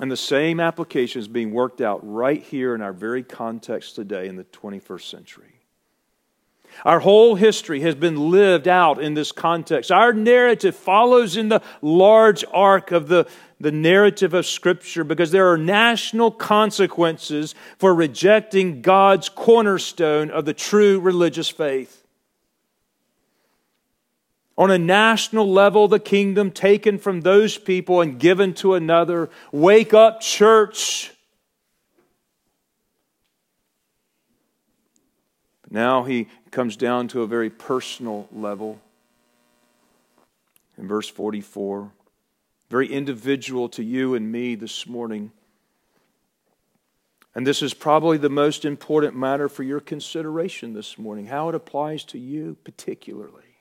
And 0.00 0.10
the 0.10 0.16
same 0.16 0.58
application 0.58 1.20
is 1.20 1.28
being 1.28 1.52
worked 1.52 1.80
out 1.80 2.00
right 2.02 2.42
here 2.42 2.74
in 2.74 2.82
our 2.82 2.92
very 2.92 3.22
context 3.22 3.94
today 3.94 4.26
in 4.26 4.36
the 4.36 4.44
21st 4.44 5.08
century. 5.08 5.53
Our 6.84 7.00
whole 7.00 7.34
history 7.34 7.80
has 7.80 7.94
been 7.94 8.30
lived 8.30 8.68
out 8.68 9.02
in 9.02 9.14
this 9.14 9.32
context. 9.32 9.90
Our 9.90 10.12
narrative 10.12 10.76
follows 10.76 11.36
in 11.36 11.48
the 11.48 11.62
large 11.80 12.44
arc 12.52 12.90
of 12.90 13.08
the, 13.08 13.26
the 13.60 13.72
narrative 13.72 14.34
of 14.34 14.46
Scripture 14.46 15.04
because 15.04 15.30
there 15.30 15.50
are 15.50 15.58
national 15.58 16.30
consequences 16.30 17.54
for 17.78 17.94
rejecting 17.94 18.82
God's 18.82 19.28
cornerstone 19.28 20.30
of 20.30 20.44
the 20.44 20.54
true 20.54 21.00
religious 21.00 21.48
faith. 21.48 22.04
On 24.56 24.70
a 24.70 24.78
national 24.78 25.50
level, 25.50 25.88
the 25.88 25.98
kingdom 25.98 26.50
taken 26.50 26.98
from 26.98 27.22
those 27.22 27.58
people 27.58 28.00
and 28.00 28.20
given 28.20 28.54
to 28.54 28.74
another. 28.74 29.28
Wake 29.50 29.92
up, 29.92 30.20
church. 30.20 31.13
Now 35.74 36.04
he 36.04 36.28
comes 36.52 36.76
down 36.76 37.08
to 37.08 37.22
a 37.22 37.26
very 37.26 37.50
personal 37.50 38.28
level. 38.30 38.80
In 40.78 40.86
verse 40.86 41.08
44, 41.08 41.90
very 42.70 42.86
individual 42.86 43.68
to 43.70 43.82
you 43.82 44.14
and 44.14 44.30
me 44.30 44.54
this 44.54 44.86
morning. 44.86 45.32
And 47.34 47.44
this 47.44 47.60
is 47.60 47.74
probably 47.74 48.18
the 48.18 48.28
most 48.28 48.64
important 48.64 49.16
matter 49.16 49.48
for 49.48 49.64
your 49.64 49.80
consideration 49.80 50.74
this 50.74 50.96
morning, 50.96 51.26
how 51.26 51.48
it 51.48 51.56
applies 51.56 52.04
to 52.04 52.20
you 52.20 52.56
particularly. 52.62 53.58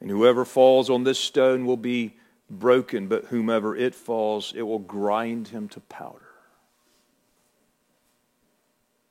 And 0.00 0.08
whoever 0.08 0.44
falls 0.44 0.88
on 0.88 1.02
this 1.02 1.18
stone 1.18 1.66
will 1.66 1.76
be 1.76 2.14
broken, 2.48 3.08
but 3.08 3.24
whomever 3.24 3.74
it 3.74 3.96
falls, 3.96 4.52
it 4.54 4.62
will 4.62 4.78
grind 4.78 5.48
him 5.48 5.68
to 5.70 5.80
powder. 5.80 6.23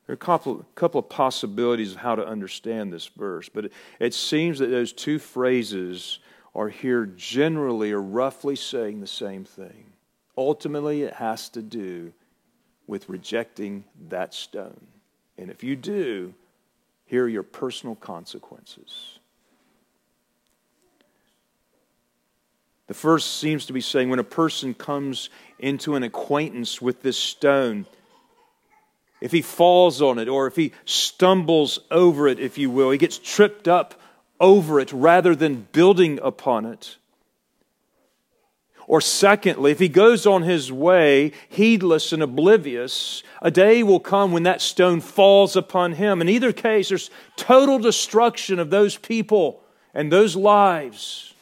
There 0.06 0.14
are 0.14 0.16
a 0.16 0.18
couple, 0.18 0.66
couple 0.76 1.00
of 1.00 1.10
possibilities 1.10 1.94
of 1.94 1.98
how 1.98 2.16
to 2.16 2.28
understand 2.28 2.92
this 2.92 3.08
verse, 3.08 3.48
but 3.48 3.66
it, 3.66 3.74
it 4.00 4.14
seems 4.14 4.60
that 4.60 4.68
those 4.68 4.92
two 4.92 5.18
phrases 5.18 6.20
are 6.54 6.70
here 6.70 7.06
generally 7.06 7.92
or 7.92 8.02
roughly 8.02 8.56
saying 8.56 9.00
the 9.00 9.08
same 9.08 9.46
thing. 9.46 9.94
Ultimately, 10.38 11.04
it 11.04 11.14
has 11.14 11.50
to 11.50 11.62
do 11.62 12.12
with 12.86 13.08
rejecting 13.08 13.86
that 14.10 14.34
stone. 14.34 14.88
And 15.38 15.50
if 15.50 15.64
you 15.64 15.76
do, 15.76 16.34
here 17.06 17.24
are 17.26 17.30
your 17.30 17.44
personal 17.44 17.96
consequences. 17.96 19.20
The 22.88 22.94
The 22.94 23.00
first 23.00 23.38
seems 23.38 23.66
to 23.66 23.74
be 23.74 23.82
saying 23.82 24.12
when 24.12 24.20
a 24.20 24.24
person 24.24 24.76
comes 24.76 25.32
into 25.58 25.96
an 25.96 26.04
acquaintance 26.04 26.80
with 26.80 27.02
this 27.02 27.18
stone, 27.18 27.88
if 29.24 29.32
he 29.32 29.42
falls 29.42 30.02
on 30.02 30.20
it 30.20 30.28
or 30.28 30.48
if 30.48 30.58
he 30.58 30.74
stumbles 30.84 31.80
over 31.90 32.28
it, 32.28 32.42
if 32.42 32.58
you 32.58 32.70
will, 32.70 32.92
he 32.92 32.98
gets 32.98 33.18
tripped 33.18 33.70
up 33.70 33.96
over 34.38 34.82
it 34.82 34.92
rather 34.92 35.34
than 35.34 35.66
building 35.72 36.20
upon 36.22 36.66
it. 36.66 36.98
Or, 38.86 39.00
secondly, 39.00 39.72
if 39.72 39.80
he 39.80 39.88
goes 39.88 40.26
on 40.26 40.44
his 40.44 40.74
way 40.74 41.32
heedless 41.48 42.12
and 42.12 42.22
oblivious, 42.22 43.24
a 43.42 43.50
day 43.50 43.82
will 43.82 44.02
come 44.02 44.34
when 44.34 44.44
that 44.44 44.60
stone 44.60 45.00
falls 45.00 45.56
upon 45.56 45.94
him. 45.94 46.20
In 46.20 46.28
either 46.28 46.52
case, 46.52 46.90
there's 46.90 47.10
total 47.38 47.80
destruction 47.80 48.60
of 48.60 48.72
those 48.72 48.98
people 48.98 49.64
and 49.94 50.12
those 50.12 50.36
lives 50.36 51.34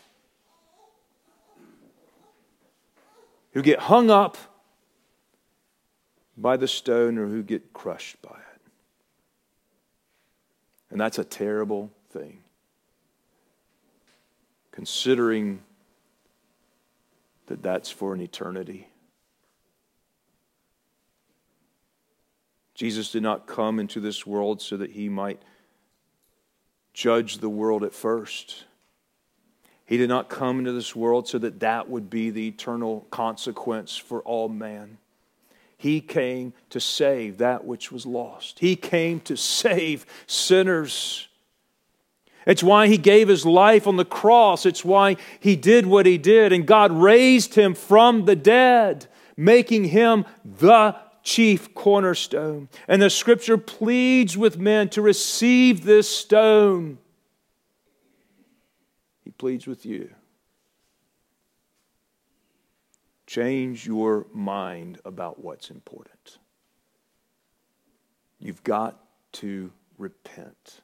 who 3.53 3.63
get 3.63 3.79
hung 3.79 4.11
up 4.11 4.37
by 6.41 6.57
the 6.57 6.67
stone 6.67 7.17
or 7.17 7.27
who 7.27 7.43
get 7.43 7.73
crushed 7.73 8.21
by 8.21 8.31
it. 8.31 8.61
And 10.89 10.99
that's 10.99 11.19
a 11.19 11.23
terrible 11.23 11.91
thing. 12.09 12.39
Considering 14.71 15.61
that 17.47 17.61
that's 17.61 17.89
for 17.89 18.13
an 18.13 18.21
eternity. 18.21 18.87
Jesus 22.73 23.11
did 23.11 23.23
not 23.23 23.45
come 23.45 23.79
into 23.79 23.99
this 23.99 24.25
world 24.25 24.61
so 24.61 24.77
that 24.77 24.91
he 24.91 25.09
might 25.09 25.41
judge 26.93 27.37
the 27.37 27.49
world 27.49 27.83
at 27.83 27.93
first. 27.93 28.65
He 29.85 29.97
did 29.97 30.09
not 30.09 30.29
come 30.29 30.59
into 30.59 30.71
this 30.71 30.95
world 30.95 31.27
so 31.27 31.37
that 31.39 31.59
that 31.59 31.89
would 31.89 32.09
be 32.09 32.29
the 32.29 32.47
eternal 32.47 33.01
consequence 33.11 33.97
for 33.97 34.21
all 34.21 34.47
man. 34.49 34.97
He 35.81 35.99
came 35.99 36.53
to 36.69 36.79
save 36.79 37.39
that 37.39 37.65
which 37.65 37.91
was 37.91 38.05
lost. 38.05 38.59
He 38.59 38.75
came 38.75 39.19
to 39.21 39.35
save 39.35 40.05
sinners. 40.27 41.27
It's 42.45 42.61
why 42.61 42.85
he 42.85 42.99
gave 42.99 43.27
his 43.27 43.47
life 43.47 43.87
on 43.87 43.97
the 43.97 44.05
cross. 44.05 44.67
It's 44.67 44.85
why 44.85 45.17
he 45.39 45.55
did 45.55 45.87
what 45.87 46.05
he 46.05 46.19
did. 46.19 46.53
And 46.53 46.67
God 46.67 46.91
raised 46.91 47.55
him 47.55 47.73
from 47.73 48.25
the 48.25 48.35
dead, 48.35 49.07
making 49.35 49.85
him 49.85 50.25
the 50.45 50.97
chief 51.23 51.73
cornerstone. 51.73 52.69
And 52.87 53.01
the 53.01 53.09
scripture 53.09 53.57
pleads 53.57 54.37
with 54.37 54.59
men 54.59 54.87
to 54.89 55.01
receive 55.01 55.83
this 55.83 56.07
stone. 56.07 56.99
He 59.23 59.31
pleads 59.31 59.65
with 59.65 59.83
you. 59.83 60.11
Change 63.31 63.87
your 63.87 64.27
mind 64.33 64.99
about 65.05 65.41
what's 65.41 65.69
important. 65.69 66.37
You've 68.39 68.61
got 68.61 68.99
to 69.39 69.71
repent. 69.97 70.81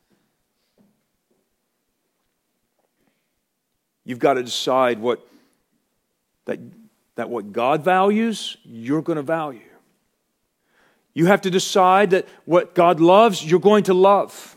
You've 4.05 4.19
got 4.19 4.35
to 4.35 4.43
decide 4.43 4.99
what 4.99 5.27
that, 6.45 6.59
that 7.15 7.29
what 7.29 7.51
God 7.51 7.83
values, 7.83 8.55
you're 8.63 9.01
going 9.01 9.17
to 9.17 9.23
value. 9.23 9.59
You 11.13 11.25
have 11.25 11.41
to 11.41 11.49
decide 11.49 12.11
that 12.11 12.29
what 12.45 12.73
God 12.73 13.01
loves, 13.01 13.43
you're 13.43 13.59
going 13.59 13.83
to 13.83 13.93
love. 13.93 14.55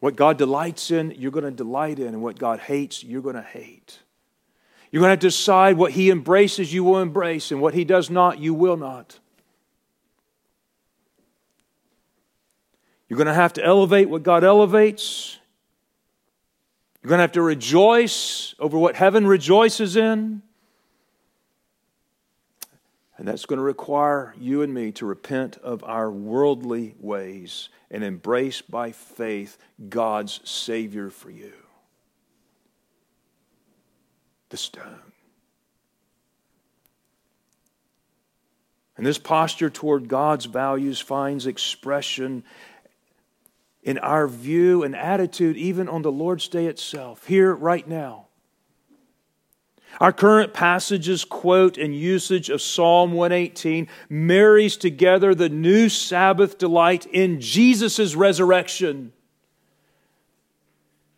What 0.00 0.16
God 0.16 0.36
delights 0.36 0.90
in, 0.90 1.12
you're 1.16 1.30
going 1.30 1.44
to 1.44 1.52
delight 1.52 2.00
in. 2.00 2.08
And 2.08 2.22
what 2.22 2.40
God 2.40 2.58
hates, 2.58 3.04
you're 3.04 3.22
going 3.22 3.36
to 3.36 3.42
hate. 3.42 4.00
You're 4.90 5.02
going 5.02 5.16
to 5.16 5.26
decide 5.26 5.76
what 5.76 5.92
He 5.92 6.10
embraces, 6.10 6.72
you 6.72 6.82
will 6.82 6.98
embrace, 6.98 7.52
and 7.52 7.60
what 7.60 7.74
He 7.74 7.84
does 7.84 8.10
not, 8.10 8.38
you 8.38 8.54
will 8.54 8.76
not. 8.76 9.18
You're 13.08 13.16
going 13.16 13.26
to 13.26 13.34
have 13.34 13.54
to 13.54 13.64
elevate 13.64 14.08
what 14.08 14.22
God 14.22 14.44
elevates. 14.44 15.38
You're 17.02 17.08
going 17.08 17.18
to 17.18 17.22
have 17.22 17.32
to 17.32 17.42
rejoice 17.42 18.54
over 18.58 18.78
what 18.78 18.94
heaven 18.94 19.26
rejoices 19.26 19.96
in. 19.96 20.42
And 23.16 23.28
that's 23.28 23.46
going 23.46 23.58
to 23.58 23.64
require 23.64 24.34
you 24.38 24.62
and 24.62 24.72
me 24.72 24.92
to 24.92 25.06
repent 25.06 25.58
of 25.58 25.84
our 25.84 26.10
worldly 26.10 26.94
ways 26.98 27.68
and 27.90 28.02
embrace 28.02 28.62
by 28.62 28.92
faith 28.92 29.58
God's 29.88 30.40
Savior 30.48 31.10
for 31.10 31.30
you 31.30 31.52
the 34.50 34.56
stone. 34.56 35.00
And 38.96 39.06
this 39.06 39.18
posture 39.18 39.70
toward 39.70 40.08
God's 40.08 40.44
values 40.44 41.00
finds 41.00 41.46
expression 41.46 42.44
in 43.82 43.96
our 43.98 44.28
view 44.28 44.82
and 44.82 44.94
attitude, 44.94 45.56
even 45.56 45.88
on 45.88 46.02
the 46.02 46.12
Lord's 46.12 46.48
Day 46.48 46.66
itself, 46.66 47.26
here, 47.26 47.54
right 47.54 47.88
now. 47.88 48.26
Our 50.00 50.12
current 50.12 50.52
passages, 50.52 51.24
quote, 51.24 51.78
and 51.78 51.96
usage 51.96 52.50
of 52.50 52.60
Psalm 52.60 53.12
118 53.12 53.88
marries 54.08 54.76
together 54.76 55.34
the 55.34 55.48
new 55.48 55.88
Sabbath 55.88 56.58
delight 56.58 57.06
in 57.06 57.40
Jesus' 57.40 58.14
resurrection 58.14 59.12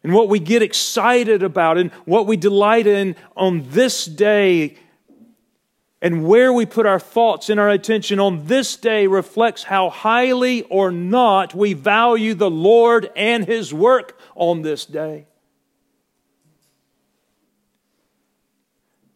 and 0.02 0.12
what 0.12 0.28
we 0.28 0.38
get 0.38 0.62
excited 0.62 1.42
about 1.42 1.78
and 1.78 1.90
what 2.04 2.26
we 2.26 2.36
delight 2.36 2.86
in 2.86 3.16
on 3.36 3.68
this 3.68 4.04
day 4.04 4.76
and 6.02 6.26
where 6.26 6.52
we 6.52 6.66
put 6.66 6.84
our 6.84 6.98
thoughts 6.98 7.48
and 7.48 7.60
our 7.60 7.70
attention 7.70 8.18
on 8.18 8.46
this 8.46 8.74
day 8.74 9.06
reflects 9.06 9.62
how 9.62 9.88
highly 9.88 10.62
or 10.62 10.90
not 10.90 11.54
we 11.54 11.74
value 11.74 12.34
the 12.34 12.50
Lord 12.50 13.08
and 13.14 13.44
His 13.44 13.72
work 13.72 14.18
on 14.34 14.62
this 14.62 14.84
day. 14.84 15.26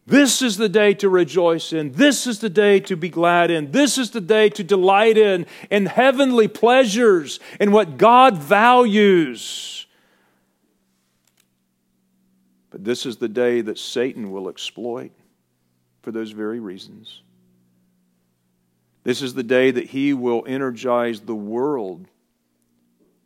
This 0.05 0.41
is 0.41 0.55
the 0.55 0.69
day 0.69 0.93
to 0.95 1.09
rejoice 1.09 1.73
in. 1.73 1.91
This 1.91 2.25
is 2.25 2.39
the 2.39 2.49
day 2.49 2.79
to 2.79 2.95
be 2.95 3.09
glad 3.09 3.51
in. 3.51 3.71
This 3.71 3.97
is 3.97 4.11
the 4.11 4.21
day 4.21 4.47
to 4.51 4.63
delight 4.63 5.17
in, 5.17 5.45
in 5.69 5.87
heavenly 5.87 6.47
pleasures, 6.47 7.41
in 7.59 7.73
what 7.73 7.97
God 7.97 8.37
values. 8.37 9.86
But 12.69 12.83
this 12.83 13.05
is 13.05 13.17
the 13.17 13.29
day 13.29 13.61
that 13.61 13.79
Satan 13.79 14.31
will 14.31 14.49
exploit 14.49 15.11
for 16.01 16.11
those 16.11 16.31
very 16.31 16.59
reasons. 16.59 17.21
This 19.03 19.21
is 19.21 19.33
the 19.33 19.43
day 19.43 19.71
that 19.71 19.87
he 19.87 20.13
will 20.13 20.43
energize 20.45 21.21
the 21.21 21.35
world 21.35 22.07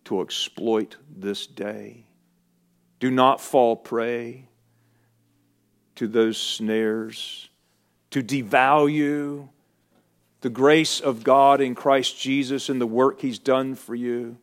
to 0.05 0.21
exploit 0.21 0.97
this 1.09 1.47
day. 1.47 2.05
Do 2.99 3.09
not 3.09 3.41
fall 3.41 3.75
prey 3.75 4.47
to 5.95 6.07
those 6.07 6.37
snares, 6.37 7.49
to 8.11 8.21
devalue 8.21 9.49
the 10.41 10.49
grace 10.49 10.99
of 10.99 11.23
God 11.23 11.61
in 11.61 11.75
Christ 11.75 12.19
Jesus 12.19 12.69
and 12.69 12.81
the 12.81 12.87
work 12.87 13.21
he's 13.21 13.39
done 13.39 13.75
for 13.75 13.95
you. 13.95 14.37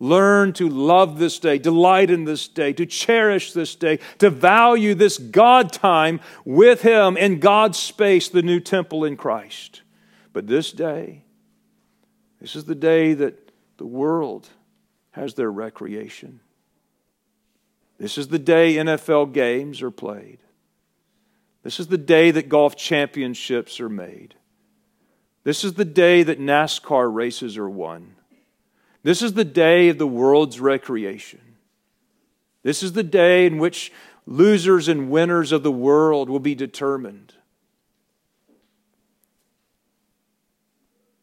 Learn 0.00 0.52
to 0.54 0.68
love 0.68 1.18
this 1.18 1.38
day, 1.40 1.58
delight 1.58 2.08
in 2.08 2.24
this 2.24 2.46
day, 2.46 2.72
to 2.72 2.86
cherish 2.86 3.52
this 3.52 3.74
day, 3.74 3.98
to 4.18 4.30
value 4.30 4.94
this 4.94 5.18
God 5.18 5.72
time 5.72 6.20
with 6.44 6.82
Him 6.82 7.16
in 7.16 7.40
God's 7.40 7.78
space, 7.78 8.28
the 8.28 8.42
new 8.42 8.60
temple 8.60 9.04
in 9.04 9.16
Christ. 9.16 9.82
But 10.32 10.46
this 10.46 10.70
day, 10.70 11.24
this 12.40 12.54
is 12.54 12.64
the 12.64 12.76
day 12.76 13.14
that 13.14 13.50
the 13.78 13.86
world 13.86 14.48
has 15.10 15.34
their 15.34 15.50
recreation. 15.50 16.40
This 17.98 18.18
is 18.18 18.28
the 18.28 18.38
day 18.38 18.76
NFL 18.76 19.32
games 19.32 19.82
are 19.82 19.90
played. 19.90 20.38
This 21.64 21.80
is 21.80 21.88
the 21.88 21.98
day 21.98 22.30
that 22.30 22.48
golf 22.48 22.76
championships 22.76 23.80
are 23.80 23.88
made. 23.88 24.36
This 25.42 25.64
is 25.64 25.74
the 25.74 25.84
day 25.84 26.22
that 26.22 26.38
NASCAR 26.38 27.12
races 27.12 27.56
are 27.56 27.68
won. 27.68 28.14
This 29.08 29.22
is 29.22 29.32
the 29.32 29.42
day 29.42 29.88
of 29.88 29.96
the 29.96 30.06
world's 30.06 30.60
recreation. 30.60 31.40
This 32.62 32.82
is 32.82 32.92
the 32.92 33.02
day 33.02 33.46
in 33.46 33.56
which 33.56 33.90
losers 34.26 34.86
and 34.86 35.08
winners 35.08 35.50
of 35.50 35.62
the 35.62 35.72
world 35.72 36.28
will 36.28 36.40
be 36.40 36.54
determined. 36.54 37.32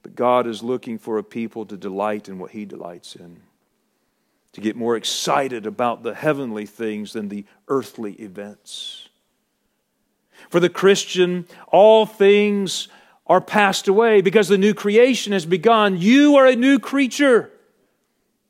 But 0.01 0.15
God 0.15 0.47
is 0.47 0.63
looking 0.63 0.97
for 0.97 1.19
a 1.19 1.23
people 1.23 1.63
to 1.67 1.77
delight 1.77 2.27
in 2.27 2.39
what 2.39 2.49
He 2.49 2.65
delights 2.65 3.15
in, 3.15 3.41
to 4.53 4.61
get 4.61 4.75
more 4.75 4.97
excited 4.97 5.67
about 5.67 6.01
the 6.01 6.15
heavenly 6.15 6.65
things 6.65 7.13
than 7.13 7.29
the 7.29 7.45
earthly 7.67 8.13
events. 8.13 9.09
For 10.49 10.59
the 10.59 10.69
Christian, 10.69 11.45
all 11.67 12.07
things 12.07 12.87
are 13.27 13.41
passed 13.41 13.87
away 13.87 14.21
because 14.21 14.47
the 14.47 14.57
new 14.57 14.73
creation 14.73 15.33
has 15.33 15.45
begun. 15.45 16.01
You 16.01 16.37
are 16.37 16.47
a 16.47 16.55
new 16.55 16.79
creature. 16.79 17.51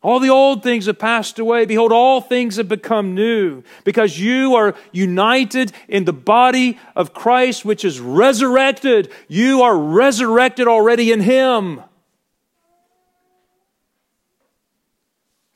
All 0.06 0.20
the 0.20 0.30
old 0.30 0.62
things 0.62 0.86
have 0.86 1.00
passed 1.00 1.40
away. 1.40 1.66
Behold, 1.66 1.92
all 1.92 2.22
things 2.22 2.58
have 2.58 2.68
become 2.68 3.16
new 3.16 3.64
because 3.84 4.20
you 4.20 4.54
are 4.54 4.76
united 4.92 5.72
in 5.88 6.06
the 6.06 6.14
body 6.14 6.78
of 6.96 7.12
Christ, 7.12 7.66
which 7.66 7.84
is 7.84 8.00
resurrected. 8.00 9.12
You 9.28 9.64
are 9.64 9.76
resurrected 9.76 10.68
already 10.68 11.12
in 11.12 11.22
Him. 11.22 11.82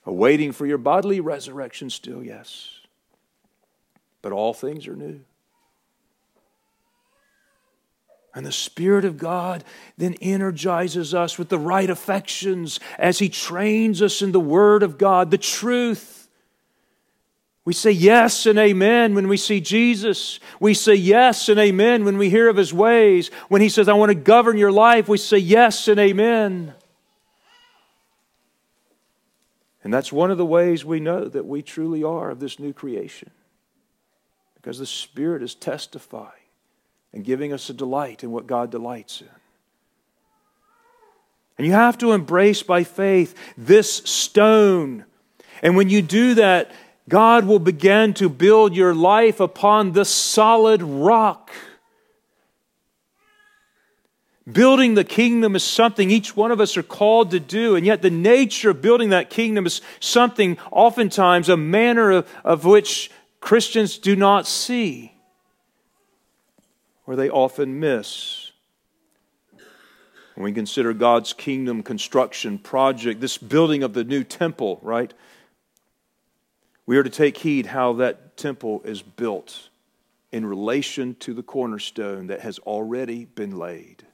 Awaiting 0.07 0.51
for 0.51 0.65
your 0.65 0.79
bodily 0.79 1.19
resurrection, 1.19 1.91
still, 1.91 2.23
yes. 2.23 2.79
But 4.23 4.31
all 4.31 4.55
things 4.55 4.87
are 4.87 4.95
new. 4.95 5.19
And 8.39 8.45
the 8.45 8.53
Spirit 8.53 9.03
of 9.03 9.17
God 9.17 9.65
then 9.97 10.13
energizes 10.21 11.13
us 11.13 11.37
with 11.37 11.49
the 11.49 11.59
right 11.59 11.89
affections 11.89 12.79
as 12.97 13.19
He 13.19 13.27
trains 13.27 14.01
us 14.01 14.21
in 14.21 14.31
the 14.31 14.39
Word 14.39 14.81
of 14.81 14.97
God, 14.97 15.29
the 15.29 15.37
truth. 15.37 16.29
We 17.65 17.73
say 17.73 17.91
yes 17.91 18.45
and 18.45 18.57
amen 18.57 19.13
when 19.13 19.27
we 19.27 19.35
see 19.35 19.59
Jesus. 19.59 20.39
We 20.57 20.73
say 20.73 20.95
yes 20.95 21.49
and 21.49 21.59
amen 21.59 22.05
when 22.05 22.17
we 22.17 22.29
hear 22.29 22.47
of 22.47 22.55
His 22.55 22.73
ways. 22.73 23.29
When 23.49 23.61
He 23.61 23.67
says, 23.67 23.89
I 23.89 23.93
want 23.95 24.11
to 24.11 24.15
govern 24.15 24.57
your 24.57 24.71
life, 24.71 25.09
we 25.09 25.17
say 25.17 25.39
yes 25.39 25.89
and 25.89 25.99
amen. 25.99 26.73
And 29.83 29.93
that's 29.93 30.13
one 30.13 30.31
of 30.31 30.37
the 30.37 30.45
ways 30.45 30.85
we 30.85 31.01
know 31.01 31.25
that 31.25 31.45
we 31.45 31.61
truly 31.61 32.05
are 32.05 32.29
of 32.29 32.39
this 32.39 32.57
new 32.57 32.71
creation. 32.71 33.31
Because 34.55 34.79
the 34.79 34.85
Spirit 34.85 35.43
is 35.43 35.55
testifying 35.55 36.38
and 37.13 37.23
giving 37.23 37.53
us 37.53 37.69
a 37.69 37.73
delight 37.73 38.23
in 38.23 38.31
what 38.31 38.47
God 38.47 38.69
delights 38.69 39.21
in. 39.21 39.27
And 41.57 41.67
you 41.67 41.73
have 41.73 41.97
to 41.97 42.13
embrace 42.13 42.63
by 42.63 42.83
faith 42.83 43.35
this 43.57 43.91
stone. 43.91 45.05
And 45.61 45.75
when 45.75 45.89
you 45.89 46.01
do 46.01 46.35
that, 46.35 46.71
God 47.09 47.45
will 47.45 47.59
begin 47.59 48.13
to 48.15 48.29
build 48.29 48.75
your 48.75 48.93
life 48.93 49.39
upon 49.39 49.91
the 49.91 50.05
solid 50.05 50.81
rock. 50.81 51.51
Building 54.49 54.93
the 54.93 55.03
kingdom 55.03 55.55
is 55.55 55.63
something 55.63 56.09
each 56.09 56.35
one 56.35 56.51
of 56.51 56.61
us 56.61 56.77
are 56.77 56.83
called 56.83 57.31
to 57.31 57.39
do, 57.39 57.75
and 57.75 57.85
yet 57.85 58.01
the 58.01 58.09
nature 58.09 58.69
of 58.69 58.81
building 58.81 59.09
that 59.09 59.29
kingdom 59.29 59.65
is 59.65 59.81
something, 59.99 60.57
oftentimes, 60.71 61.49
a 61.49 61.57
manner 61.57 62.09
of, 62.11 62.29
of 62.43 62.65
which 62.65 63.11
Christians 63.41 63.97
do 63.97 64.15
not 64.15 64.47
see 64.47 65.18
or 67.09 67.15
they 67.15 67.27
often 67.27 67.79
miss. 67.79 68.51
When 70.35 70.43
we 70.43 70.51
consider 70.51 70.93
God's 70.93 71.33
kingdom 71.33 71.81
construction 71.81 72.59
project, 72.59 73.19
this 73.19 73.35
building 73.35 73.81
of 73.81 73.93
the 73.93 74.03
new 74.03 74.23
temple, 74.23 74.79
right? 74.83 75.11
We 76.85 76.97
are 76.97 77.03
to 77.03 77.09
take 77.09 77.37
heed 77.37 77.65
how 77.65 77.93
that 77.93 78.37
temple 78.37 78.83
is 78.85 79.01
built 79.01 79.69
in 80.31 80.45
relation 80.45 81.15
to 81.21 81.33
the 81.33 81.41
cornerstone 81.41 82.27
that 82.27 82.41
has 82.41 82.59
already 82.59 83.25
been 83.25 83.57
laid. 83.57 84.05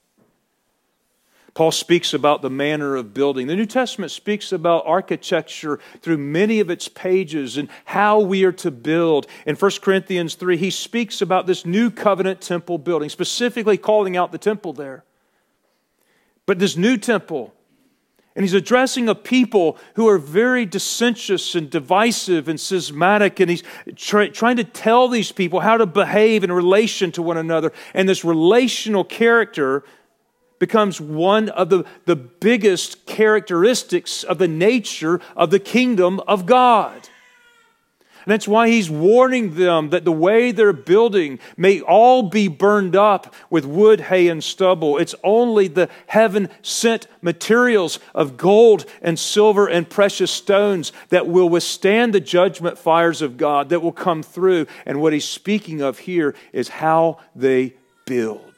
Paul 1.56 1.72
speaks 1.72 2.14
about 2.14 2.42
the 2.42 2.50
manner 2.50 2.98
of 2.98 3.14
building. 3.14 3.48
The 3.48 3.56
New 3.56 3.66
Testament 3.66 4.12
speaks 4.12 4.52
about 4.52 4.84
architecture 4.86 5.80
through 6.02 6.18
many 6.18 6.60
of 6.60 6.70
its 6.70 6.90
pages 6.90 7.56
and 7.56 7.70
how 7.86 8.20
we 8.20 8.44
are 8.44 8.52
to 8.52 8.70
build. 8.70 9.26
In 9.46 9.56
1 9.56 9.72
Corinthians 9.82 10.36
3, 10.36 10.58
he 10.58 10.70
speaks 10.70 11.22
about 11.22 11.48
this 11.48 11.66
new 11.66 11.90
covenant 11.90 12.42
temple 12.42 12.78
building, 12.78 13.08
specifically 13.08 13.78
calling 13.78 14.18
out 14.18 14.34
the 14.34 14.38
temple 14.38 14.74
there. 14.74 15.06
But 16.46 16.60
this 16.60 16.76
new 16.76 16.98
temple, 16.98 17.54
and 18.36 18.44
he's 18.44 18.54
addressing 18.54 19.08
a 19.08 19.16
people 19.16 19.78
who 19.94 20.10
are 20.10 20.18
very 20.18 20.66
dissentious 20.66 21.56
and 21.56 21.70
divisive 21.70 22.50
and 22.50 22.60
schismatic, 22.60 23.40
and 23.40 23.50
he's 23.50 23.64
try, 23.96 24.28
trying 24.28 24.58
to 24.58 24.66
tell 24.66 25.08
these 25.08 25.32
people 25.32 25.62
how 25.62 25.78
to 25.78 25.86
behave 25.86 26.44
in 26.44 26.52
relation 26.52 27.14
to 27.14 27.22
one 27.22 27.38
another. 27.38 27.72
And 27.94 28.10
this 28.10 28.26
relational 28.26 29.06
character 29.06 29.86
becomes 30.66 31.00
one 31.00 31.48
of 31.50 31.70
the, 31.70 31.86
the 32.06 32.16
biggest 32.16 33.06
characteristics 33.06 34.24
of 34.24 34.40
the 34.40 34.48
nature 34.48 35.22
of 35.36 35.52
the 35.52 35.60
kingdom 35.60 36.20
of 36.22 36.48
God. 36.48 37.08
And 38.26 38.32
that's 38.32 38.48
why 38.48 38.70
he's 38.70 38.90
warning 38.90 39.54
them 39.54 39.92
that 39.92 40.06
the 40.06 40.12
way 40.12 40.52
they're 40.52 40.74
building 40.74 41.38
may 41.56 41.82
all 41.82 42.24
be 42.24 42.48
burned 42.48 42.96
up 42.96 43.32
with 43.52 43.64
wood, 43.64 44.02
hay, 44.02 44.28
and 44.28 44.44
stubble. 44.44 44.98
It's 44.98 45.14
only 45.24 45.68
the 45.68 45.88
heaven 46.08 46.50
sent 46.64 47.06
materials 47.22 48.00
of 48.16 48.36
gold 48.36 48.88
and 49.04 49.20
silver 49.20 49.68
and 49.68 49.88
precious 49.88 50.32
stones 50.32 50.92
that 51.10 51.28
will 51.28 51.48
withstand 51.48 52.12
the 52.12 52.20
judgment 52.20 52.80
fires 52.80 53.22
of 53.22 53.38
God 53.38 53.70
that 53.70 53.84
will 53.84 53.92
come 53.92 54.24
through. 54.24 54.66
And 54.88 55.00
what 55.00 55.14
he's 55.14 55.30
speaking 55.30 55.82
of 55.82 56.00
here 56.00 56.34
is 56.52 56.70
how 56.70 57.20
they 57.36 57.76
build. 58.06 58.55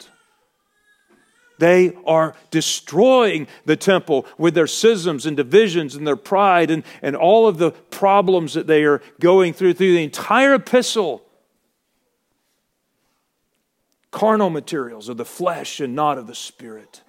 They 1.59 1.95
are 2.05 2.35
destroying 2.51 3.47
the 3.65 3.75
temple 3.75 4.25
with 4.37 4.53
their 4.53 4.67
schisms 4.67 5.25
and 5.25 5.35
divisions 5.35 5.95
and 5.95 6.05
their 6.05 6.15
pride 6.15 6.69
and, 6.69 6.83
and 7.01 7.15
all 7.15 7.47
of 7.47 7.57
the 7.57 7.71
problems 7.71 8.53
that 8.53 8.67
they 8.67 8.83
are 8.83 9.01
going 9.19 9.53
through 9.53 9.73
through 9.73 9.93
the 9.93 10.03
entire 10.03 10.55
epistle. 10.55 11.23
Carnal 14.11 14.49
materials 14.49 15.09
of 15.09 15.17
the 15.17 15.25
flesh 15.25 15.79
and 15.79 15.95
not 15.95 16.17
of 16.17 16.27
the 16.27 16.35
spirit. 16.35 17.01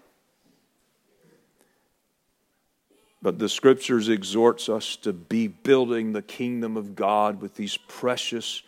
But 3.21 3.39
the 3.39 3.49
scriptures 3.49 4.09
exhorts 4.09 4.69
us 4.69 4.97
to 4.97 5.13
be 5.13 5.49
building 5.49 6.13
the 6.13 6.23
kingdom 6.23 6.77
of 6.77 6.95
God 6.95 7.41
with 7.41 7.57
these 7.57 7.77
precious 7.77 8.63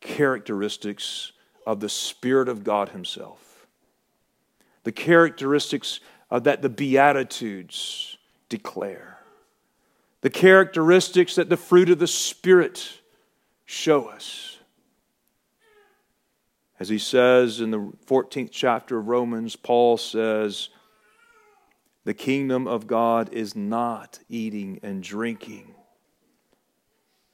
characteristics 0.00 1.32
of 1.66 1.80
the 1.80 1.88
Spirit 1.88 2.48
of 2.48 2.62
God 2.62 2.90
Himself 2.90 3.45
the 4.86 4.92
characteristics 4.92 5.98
uh, 6.30 6.38
that 6.38 6.62
the 6.62 6.68
Beatitudes 6.68 8.18
declare, 8.48 9.18
the 10.20 10.30
characteristics 10.30 11.34
that 11.34 11.48
the 11.48 11.56
fruit 11.56 11.90
of 11.90 11.98
the 11.98 12.06
Spirit 12.06 13.00
show 13.64 14.04
us. 14.04 14.58
As 16.78 16.88
he 16.88 16.98
says 16.98 17.60
in 17.60 17.72
the 17.72 17.90
14th 18.06 18.50
chapter 18.52 18.98
of 18.98 19.08
Romans, 19.08 19.56
Paul 19.56 19.96
says, 19.96 20.68
The 22.04 22.14
kingdom 22.14 22.68
of 22.68 22.86
God 22.86 23.32
is 23.32 23.56
not 23.56 24.20
eating 24.28 24.78
and 24.84 25.02
drinking, 25.02 25.74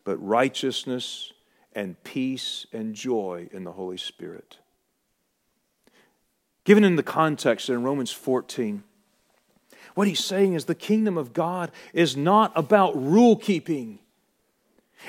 but 0.04 0.16
righteousness 0.16 1.34
and 1.74 2.02
peace 2.02 2.64
and 2.72 2.94
joy 2.94 3.50
in 3.52 3.64
the 3.64 3.72
Holy 3.72 3.98
Spirit. 3.98 4.56
Given 6.64 6.84
in 6.84 6.96
the 6.96 7.02
context 7.02 7.68
in 7.68 7.82
Romans 7.82 8.12
14, 8.12 8.84
what 9.94 10.06
he's 10.06 10.24
saying 10.24 10.54
is 10.54 10.64
the 10.64 10.74
kingdom 10.74 11.18
of 11.18 11.32
God 11.32 11.70
is 11.92 12.16
not 12.16 12.52
about 12.54 13.00
rule 13.00 13.36
keeping. 13.36 13.98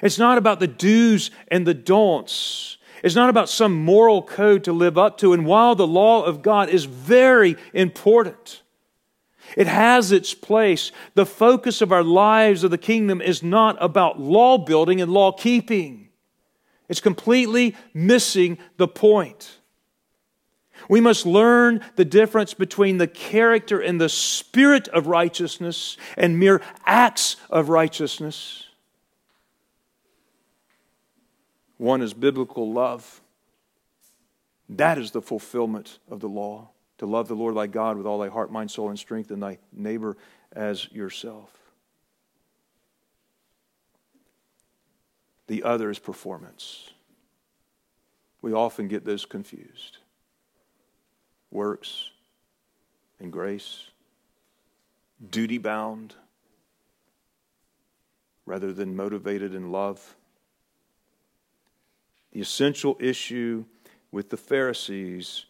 It's 0.01 0.18
not 0.18 0.38
about 0.38 0.60
the 0.60 0.68
do's 0.68 1.32
and 1.49 1.66
the 1.66 1.74
don'ts. 1.74 2.78
It's 3.04 3.16
not 3.16 3.30
about 3.30 3.49
some 3.49 3.74
moral 3.74 4.22
code 4.24 4.64
to 4.64 4.74
live 4.74 4.97
up 4.97 5.18
to. 5.20 5.34
And 5.34 5.45
while 5.45 5.76
the 5.76 5.88
law 5.88 6.24
of 6.24 6.41
God 6.41 6.70
is 6.70 6.86
very 6.86 7.56
important, 7.74 8.64
it 9.56 9.68
has 9.68 10.12
its 10.12 10.34
place. 10.34 10.91
The 11.14 11.26
focus 11.26 11.82
of 11.82 11.91
our 11.91 12.04
lives 12.04 12.64
of 12.64 12.72
the 12.72 12.78
kingdom 12.78 13.22
is 13.22 13.43
not 13.43 13.78
about 13.80 14.20
law 14.20 14.58
building 14.58 15.01
and 15.01 15.12
law 15.12 15.32
keeping. 15.32 16.10
It's 16.89 17.01
completely 17.01 17.76
missing 17.93 18.58
the 18.78 18.88
point. 18.88 19.60
We 20.90 21.02
must 21.02 21.26
learn 21.26 21.82
the 21.96 22.06
difference 22.06 22.54
between 22.54 22.98
the 22.98 23.08
character 23.08 23.80
and 23.80 24.00
the 24.00 24.10
spirit 24.10 24.88
of 24.90 25.08
righteousness 25.08 25.98
and 26.18 26.40
mere 26.40 26.62
acts 26.86 27.38
of 27.50 27.70
righteousness. 27.70 28.68
One 31.78 32.02
is 32.02 32.14
biblical 32.14 32.72
love. 32.72 33.22
That 34.70 34.98
is 34.98 35.12
the 35.12 35.22
fulfillment 35.22 36.00
of 36.10 36.20
the 36.20 36.30
law 36.30 36.70
to 37.00 37.06
love 37.06 37.28
the 37.28 37.36
Lord 37.36 37.56
thy 37.56 37.68
God 37.68 37.98
with 37.98 38.06
all 38.06 38.20
thy 38.20 38.30
heart, 38.30 38.52
mind, 38.52 38.72
soul, 38.72 38.90
and 38.90 38.98
strength, 38.98 39.32
and 39.32 39.42
thy 39.42 39.60
neighbor 39.72 40.16
as 40.54 40.90
yourself. 40.92 41.50
The 45.48 45.64
other 45.64 45.90
is 45.90 46.00
performance. 46.00 46.92
We 48.42 48.54
often 48.54 48.88
get 48.88 49.06
those 49.06 49.26
confused 49.26 49.98
works 51.54 52.12
and 53.20 53.32
grace, 53.32 53.89
duty 55.30 55.58
bound 55.58 56.16
rather 58.45 58.74
than 58.74 58.95
motivated 58.95 59.54
in 59.54 59.72
love. 59.72 60.16
The 62.32 62.41
essential 62.41 62.97
issue 62.99 63.64
with 64.12 64.30
the 64.30 64.38
Pharisees 64.38 65.45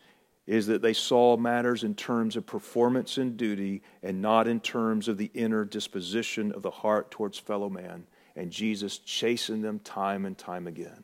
is 0.45 0.67
that 0.67 0.81
they 0.81 0.93
saw 0.93 1.37
matters 1.37 1.83
in 1.83 1.95
terms 1.95 2.35
of 2.35 2.45
performance 2.45 3.17
and 3.17 3.37
duty 3.37 3.81
and 4.03 4.21
not 4.21 4.47
in 4.47 4.59
terms 4.59 5.07
of 5.07 5.17
the 5.17 5.31
inner 5.33 5.63
disposition 5.63 6.51
of 6.51 6.61
the 6.61 6.69
heart 6.69 7.09
towards 7.09 7.39
fellow 7.39 7.69
man. 7.69 8.05
And 8.35 8.51
Jesus 8.51 8.97
chastened 8.97 9.63
them 9.63 9.79
time 9.79 10.25
and 10.25 10.37
time 10.37 10.67
again 10.67 11.03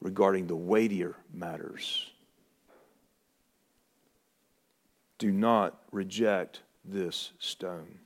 regarding 0.00 0.46
the 0.46 0.56
weightier 0.56 1.16
matters. 1.32 2.12
Do 5.18 5.30
not 5.30 5.78
reject 5.90 6.60
this 6.84 7.32
stone. 7.38 7.98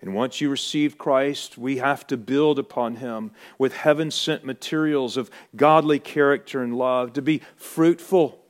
And 0.00 0.14
once 0.14 0.40
you 0.40 0.48
receive 0.48 0.96
Christ, 0.96 1.58
we 1.58 1.76
have 1.76 2.06
to 2.06 2.16
build 2.16 2.58
upon 2.58 2.96
him 2.96 3.32
with 3.58 3.74
heaven 3.74 4.10
sent 4.10 4.44
materials 4.44 5.18
of 5.18 5.30
godly 5.54 5.98
character 5.98 6.62
and 6.62 6.76
love 6.76 7.12
to 7.14 7.22
be 7.22 7.42
fruitful. 7.56 8.42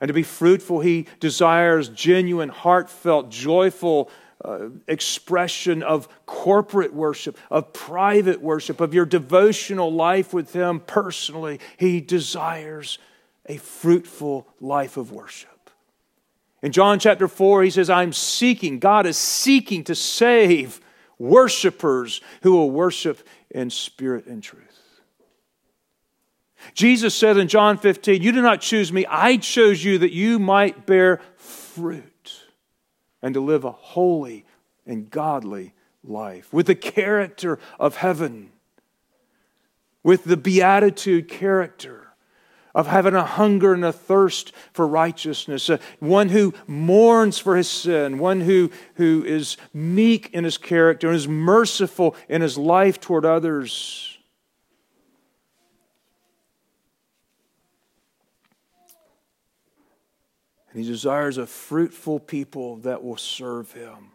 And 0.00 0.08
to 0.08 0.14
be 0.14 0.22
fruitful, 0.22 0.80
he 0.80 1.06
desires 1.20 1.90
genuine, 1.90 2.48
heartfelt, 2.48 3.28
joyful 3.28 4.10
uh, 4.42 4.70
expression 4.88 5.82
of 5.82 6.08
corporate 6.26 6.94
worship, 6.94 7.38
of 7.50 7.72
private 7.72 8.40
worship, 8.40 8.80
of 8.80 8.94
your 8.94 9.04
devotional 9.04 9.92
life 9.92 10.32
with 10.32 10.52
him 10.52 10.80
personally. 10.80 11.60
He 11.76 12.00
desires 12.00 12.98
a 13.46 13.58
fruitful 13.58 14.48
life 14.60 14.96
of 14.96 15.12
worship. 15.12 15.51
In 16.62 16.70
John 16.70 17.00
chapter 17.00 17.26
4, 17.26 17.64
he 17.64 17.70
says, 17.70 17.90
I'm 17.90 18.12
seeking, 18.12 18.78
God 18.78 19.04
is 19.04 19.16
seeking 19.16 19.82
to 19.84 19.94
save 19.94 20.80
worshipers 21.18 22.20
who 22.42 22.52
will 22.52 22.70
worship 22.70 23.26
in 23.50 23.68
spirit 23.68 24.26
and 24.26 24.42
truth. 24.42 24.62
Jesus 26.74 27.14
said 27.14 27.36
in 27.36 27.48
John 27.48 27.76
15, 27.76 28.22
You 28.22 28.30
do 28.30 28.40
not 28.42 28.60
choose 28.60 28.92
me, 28.92 29.04
I 29.06 29.36
chose 29.38 29.82
you 29.82 29.98
that 29.98 30.12
you 30.12 30.38
might 30.38 30.86
bear 30.86 31.20
fruit 31.36 32.40
and 33.20 33.34
to 33.34 33.40
live 33.40 33.64
a 33.64 33.72
holy 33.72 34.44
and 34.86 35.10
godly 35.10 35.74
life 36.04 36.52
with 36.52 36.66
the 36.66 36.76
character 36.76 37.58
of 37.80 37.96
heaven, 37.96 38.52
with 40.04 40.22
the 40.24 40.36
beatitude 40.36 41.28
character 41.28 42.11
of 42.74 42.86
having 42.86 43.14
a 43.14 43.24
hunger 43.24 43.74
and 43.74 43.84
a 43.84 43.92
thirst 43.92 44.52
for 44.72 44.86
righteousness, 44.86 45.68
uh, 45.68 45.78
one 45.98 46.28
who 46.30 46.54
mourns 46.66 47.38
for 47.38 47.56
his 47.56 47.68
sin, 47.68 48.18
one 48.18 48.40
who, 48.40 48.70
who 48.94 49.24
is 49.24 49.56
meek 49.74 50.30
in 50.32 50.44
his 50.44 50.58
character 50.58 51.08
and 51.08 51.16
is 51.16 51.28
merciful 51.28 52.16
in 52.28 52.40
his 52.40 52.56
life 52.56 53.00
toward 53.00 53.24
others. 53.24 54.18
And 60.72 60.82
he 60.82 60.88
desires 60.88 61.36
a 61.36 61.46
fruitful 61.46 62.18
people 62.18 62.76
that 62.76 63.04
will 63.04 63.18
serve 63.18 63.72
him 63.72 64.12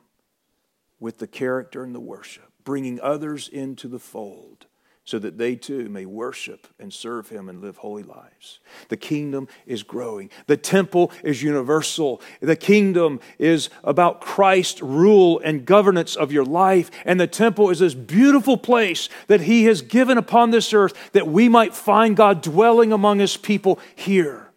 with 0.99 1.19
the 1.19 1.27
character 1.27 1.83
and 1.83 1.93
the 1.93 1.99
worship, 1.99 2.51
bringing 2.63 2.99
others 2.99 3.47
into 3.47 3.87
the 3.87 3.99
fold 3.99 4.65
so 5.07 5.17
that 5.17 5.37
they 5.37 5.55
too 5.55 5.87
may 5.87 6.05
worship 6.05 6.67
and 6.77 6.93
serve 6.93 7.29
him 7.29 7.47
and 7.47 7.61
live 7.61 7.77
holy 7.77 8.03
lives. 8.03 8.59
The 8.89 8.97
kingdom 8.97 9.47
is 9.65 9.81
growing. 9.81 10.29
The 10.47 10.57
temple 10.57 11.13
is 11.23 11.41
universal. 11.41 12.21
The 12.41 12.57
kingdom 12.57 13.21
is 13.39 13.69
about 13.85 14.19
Christ's 14.19 14.81
rule 14.81 15.39
and 15.45 15.65
governance 15.65 16.17
of 16.17 16.33
your 16.33 16.43
life. 16.43 16.91
And 17.05 17.21
the 17.21 17.25
temple 17.25 17.69
is 17.69 17.79
this 17.79 17.93
beautiful 17.93 18.57
place 18.57 19.07
that 19.27 19.39
he 19.39 19.63
has 19.63 19.81
given 19.81 20.17
upon 20.17 20.51
this 20.51 20.73
earth 20.73 20.93
that 21.13 21.25
we 21.25 21.47
might 21.47 21.73
find 21.73 22.17
God 22.17 22.41
dwelling 22.41 22.91
among 22.91 23.19
his 23.19 23.37
people 23.37 23.79
here, 23.95 24.49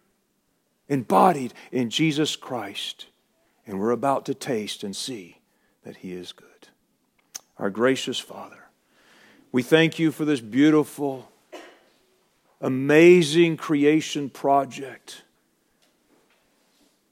embodied 0.89 1.53
in 1.71 1.89
Jesus 1.89 2.35
Christ. 2.35 3.05
And 3.65 3.79
we're 3.79 3.91
about 3.91 4.25
to 4.25 4.33
taste 4.33 4.83
and 4.83 4.93
see 4.93 5.37
that 5.85 5.95
he 5.95 6.11
is 6.11 6.33
good. 6.33 6.67
Our 7.57 7.69
gracious 7.69 8.19
Father, 8.19 8.60
we 9.51 9.63
thank 9.63 9.99
you 9.99 10.11
for 10.11 10.23
this 10.23 10.39
beautiful, 10.39 11.29
amazing 12.61 13.57
creation 13.57 14.29
project 14.29 15.23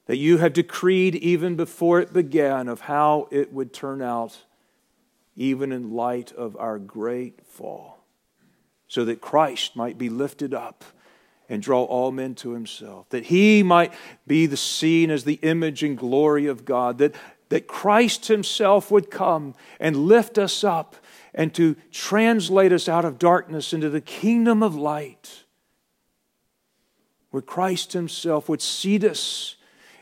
that 0.06 0.16
you 0.18 0.38
have 0.38 0.54
decreed 0.54 1.16
even 1.16 1.56
before 1.56 2.00
it 2.00 2.14
began 2.14 2.70
of 2.70 2.82
how 2.82 3.28
it 3.30 3.52
would 3.54 3.74
turn 3.74 4.02
out, 4.02 4.38
even 5.36 5.72
in 5.72 5.92
light 5.92 6.32
of 6.32 6.56
our 6.58 6.80
great 6.80 7.46
fall, 7.46 8.06
so 8.88 9.04
that 9.06 9.20
Christ 9.20 9.76
might 9.76 9.98
be 9.98 10.10
lifted 10.10 10.54
up 10.54 10.86
and 11.50 11.62
draw 11.62 11.84
all 11.84 12.12
men 12.12 12.36
to 12.36 12.54
himself, 12.54 13.10
that 13.10 13.26
he 13.26 13.64
might 13.64 13.92
be 14.26 14.46
the 14.46 14.58
seen 14.58 15.12
as 15.12 15.26
the 15.26 15.40
image 15.42 15.84
and 15.84 15.98
glory 15.98 16.48
of 16.48 16.64
God, 16.64 17.00
that, 17.00 17.16
that 17.50 17.68
Christ 17.68 18.28
himself 18.28 18.90
would 18.92 19.12
come 19.12 19.56
and 19.80 20.08
lift 20.08 20.38
us 20.38 20.64
up 20.64 20.96
and 21.34 21.54
to 21.56 21.76
translate 21.92 22.72
us 22.72 22.90
out 22.90 23.06
of 23.06 23.20
darkness 23.20 23.74
into 23.74 23.90
the 23.90 24.02
kingdom 24.02 24.64
of 24.64 24.76
light, 24.76 25.44
where 27.32 27.42
Christ 27.42 27.94
Himself 27.94 28.50
would 28.50 28.62
seat 28.62 29.04
us 29.04 29.56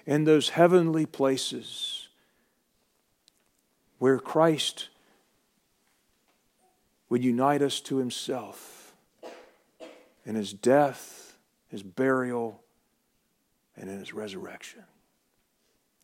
in 0.06 0.24
those 0.24 0.50
heavenly 0.50 1.06
places, 1.06 2.08
where 4.00 4.20
Christ 4.20 4.90
would 7.10 7.24
unite 7.24 7.62
us 7.62 7.82
to 7.82 7.98
Himself 7.98 8.96
in 10.26 10.36
His 10.36 10.54
death, 10.54 11.38
His 11.68 11.84
burial, 11.84 12.62
and 13.76 13.90
in 13.90 14.00
His 14.00 14.14
resurrection. 14.14 14.84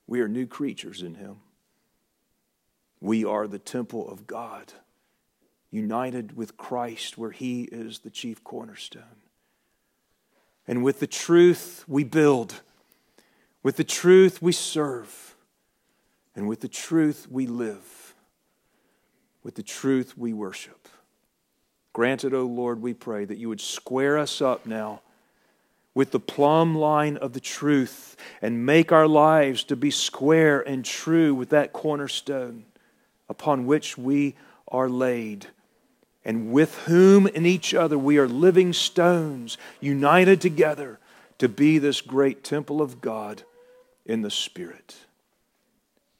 We 0.06 0.20
are 0.20 0.28
new 0.28 0.48
creatures 0.48 1.02
in 1.02 1.16
Him. 1.16 1.38
We 3.00 3.26
are 3.26 3.48
the 3.48 3.60
temple 3.60 4.10
of 4.10 4.28
God 4.28 4.74
united 5.74 6.38
with 6.38 6.56
Christ, 6.56 7.18
where 7.18 7.32
He 7.32 7.64
is 7.64 8.00
the 8.00 8.10
chief 8.10 8.44
cornerstone. 8.44 9.04
And 10.68 10.84
with 10.84 11.00
the 11.00 11.08
truth 11.08 11.84
we 11.88 12.04
build, 12.04 12.62
with 13.64 13.78
the 13.78 13.84
truth 13.84 14.42
we 14.42 14.52
serve, 14.52 15.36
and 16.36 16.48
with 16.48 16.62
the 16.62 16.68
truth 16.68 17.28
we 17.30 17.48
live, 17.48 18.16
with 19.44 19.56
the 19.56 19.64
truth 19.64 20.18
we 20.18 20.32
worship. 20.32 20.88
Granted, 21.92 22.34
O 22.34 22.42
oh 22.42 22.46
Lord, 22.46 22.82
we 22.82 22.94
pray 22.94 23.26
that 23.26 23.38
you 23.38 23.50
would 23.50 23.62
square 23.62 24.18
us 24.18 24.42
up 24.42 24.66
now 24.66 25.02
with 25.96 26.12
the 26.12 26.20
plumb 26.20 26.76
line 26.76 27.18
of 27.18 27.34
the 27.34 27.40
truth 27.40 28.16
and 28.42 28.66
make 28.66 28.92
our 28.92 29.08
lives 29.08 29.64
to 29.66 29.76
be 29.76 29.92
square 29.92 30.62
and 30.62 30.84
true 30.86 31.36
with 31.36 31.50
that 31.50 31.74
cornerstone 31.74 32.66
upon 33.30 33.66
which 33.66 33.98
we 33.98 34.36
are 34.68 34.90
laid 34.90 35.48
and 36.26 36.52
with 36.52 36.76
whom 36.80 37.28
in 37.28 37.46
each 37.46 37.74
other 37.74 37.98
we 37.98 38.18
are 38.18 38.28
living 38.28 38.74
stones, 38.74 39.58
united 39.80 40.40
together 40.42 41.00
to 41.40 41.50
be 41.50 41.78
this 41.78 42.02
great 42.02 42.44
temple 42.44 42.82
of 42.82 43.02
God 43.02 43.44
in 44.06 44.22
the 44.22 44.32
Spirit. 44.32 44.96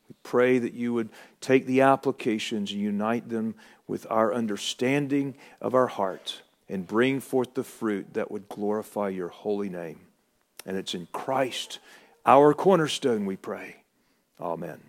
We 0.10 0.16
pray 0.24 0.60
that 0.60 0.74
you 0.74 0.94
would 0.94 1.10
take 1.40 1.66
the 1.66 1.82
applications 1.82 2.72
and 2.72 2.82
unite 2.82 3.30
them 3.30 3.56
with 3.88 4.06
our 4.10 4.34
understanding 4.34 5.36
of 5.62 5.76
our 5.76 5.88
heart 5.88 6.42
and 6.70 6.88
bring 6.88 7.20
forth 7.20 7.54
the 7.54 7.64
fruit 7.64 8.14
that 8.14 8.32
would 8.32 8.50
glorify 8.50 9.10
your 9.10 9.30
holy 9.30 9.70
name. 9.70 10.00
And 10.66 10.78
it's 10.78 10.94
in 10.94 11.08
Christ, 11.12 11.80
our 12.26 12.54
cornerstone, 12.54 13.26
we 13.26 13.36
pray. 13.36 13.78
Amen. 14.40 14.80